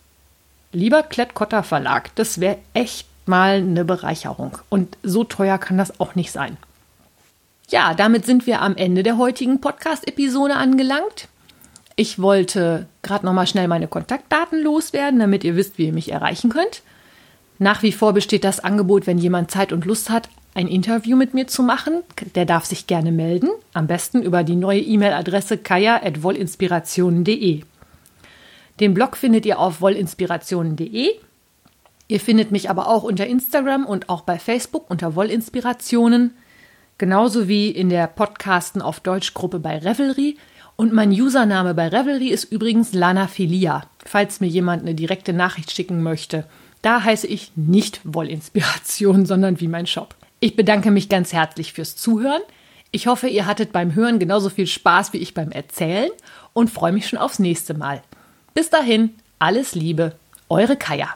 Lieber 0.73 1.03
Klettkotter 1.03 1.63
Verlag, 1.63 2.15
das 2.15 2.41
wäre 2.41 2.59
echt 2.75 3.07
mal 3.27 3.57
eine 3.57 3.85
Bereicherung. 3.85 4.59
Und 4.69 4.97
so 5.03 5.25
teuer 5.25 5.59
kann 5.59 5.79
das 5.79 5.99
auch 5.99 6.15
nicht 6.15 6.31
sein. 6.31 6.57
Ja, 7.71 7.95
damit 7.95 8.25
sind 8.25 8.47
wir 8.47 8.63
am 8.63 8.77
Ende 8.77 9.03
der 9.03 9.19
heutigen 9.19 9.61
Podcast-Episode 9.61 10.55
angelangt. 10.55 11.29
Ich 11.97 12.21
wollte 12.21 12.87
gerade 13.03 13.27
noch 13.27 13.33
mal 13.33 13.47
schnell 13.47 13.69
meine 13.69 13.89
Kontaktdaten 13.89 14.63
loswerden, 14.63 15.21
damit 15.21 15.45
ihr 15.45 15.57
wisst, 15.57 15.79
wie 15.79 15.87
ihr 15.87 15.93
mich 15.93 16.13
erreichen 16.13 16.51
könnt. 16.51 16.83
Nach 17.59 17.83
wie 17.83 17.93
vor 17.93 18.13
besteht 18.13 18.45
das 18.45 18.61
Angebot, 18.61 19.07
wenn 19.07 19.19
jemand 19.19 19.51
Zeit 19.51 19.73
und 19.73 19.85
Lust 19.85 20.09
hat, 20.09 20.29
ein 20.55 20.67
Interview 20.67 21.17
mit 21.17 21.35
mir 21.35 21.47
zu 21.47 21.63
machen. 21.63 22.03
Der 22.35 22.45
darf 22.45 22.65
sich 22.65 22.87
gerne 22.87 23.13
melden. 23.13 23.51
Am 23.73 23.87
besten 23.87 24.23
über 24.23 24.45
die 24.45 24.57
neue 24.57 24.81
E-Mail-Adresse 24.81 25.59
kaya.wollinspirationen.de. 25.59 27.63
Den 28.81 28.95
Blog 28.95 29.17
findet 29.17 29.45
ihr 29.45 29.59
auf 29.59 29.83
wollinspirationen.de. 29.83 31.11
Ihr 32.09 32.21
findet 32.21 32.51
mich 32.51 32.71
aber 32.71 32.89
auch 32.89 33.03
unter 33.03 33.27
Instagram 33.27 33.85
und 33.85 34.09
auch 34.09 34.23
bei 34.23 34.39
Facebook 34.39 34.91
unter 34.91 35.15
Wollinspirationen. 35.15 36.35
Genauso 36.99 37.47
wie 37.47 37.69
in 37.71 37.89
der 37.91 38.07
Podcasten 38.07 38.83
auf 38.83 39.01
Deutsch 39.01 39.35
Gruppe 39.35 39.61
bei 39.61 39.79
Revelry. 39.79 40.39
Und 40.77 40.95
mein 40.95 41.11
Username 41.11 41.75
bei 41.75 41.89
Revelry 41.89 42.29
ist 42.29 42.45
übrigens 42.45 42.95
Lana 42.95 43.27
Filia, 43.27 43.83
falls 44.05 44.41
mir 44.41 44.49
jemand 44.49 44.83
eine 44.83 44.95
direkte 44.95 45.35
Nachricht 45.35 45.71
schicken 45.71 46.03
möchte. 46.03 46.47
Da 46.81 47.05
heiße 47.05 47.27
ich 47.27 47.53
nicht 47.57 48.01
Wollinspiration, 48.05 49.27
sondern 49.27 49.61
wie 49.61 49.69
mein 49.69 49.87
Shop. 49.87 50.15
Ich 50.41 50.57
bedanke 50.57 50.91
mich 50.91 51.11
ganz 51.11 51.35
herzlich 51.35 51.75
fürs 51.75 51.97
Zuhören. 51.97 52.43
Ich 52.93 53.07
hoffe, 53.07 53.29
ihr 53.29 53.47
hattet 53.47 53.73
beim 53.73 53.95
Hören 53.95 54.19
genauso 54.19 54.49
viel 54.49 54.67
Spaß 54.67 55.13
wie 55.13 55.19
ich 55.19 55.35
beim 55.35 55.53
Erzählen 55.53 56.11
und 56.55 56.71
freue 56.71 56.93
mich 56.93 57.07
schon 57.09 57.19
aufs 57.19 57.39
nächste 57.39 57.75
Mal. 57.75 58.03
Bis 58.55 58.69
dahin, 58.69 59.15
alles 59.39 59.75
Liebe, 59.75 60.17
eure 60.49 60.77
Kaya. 60.77 61.15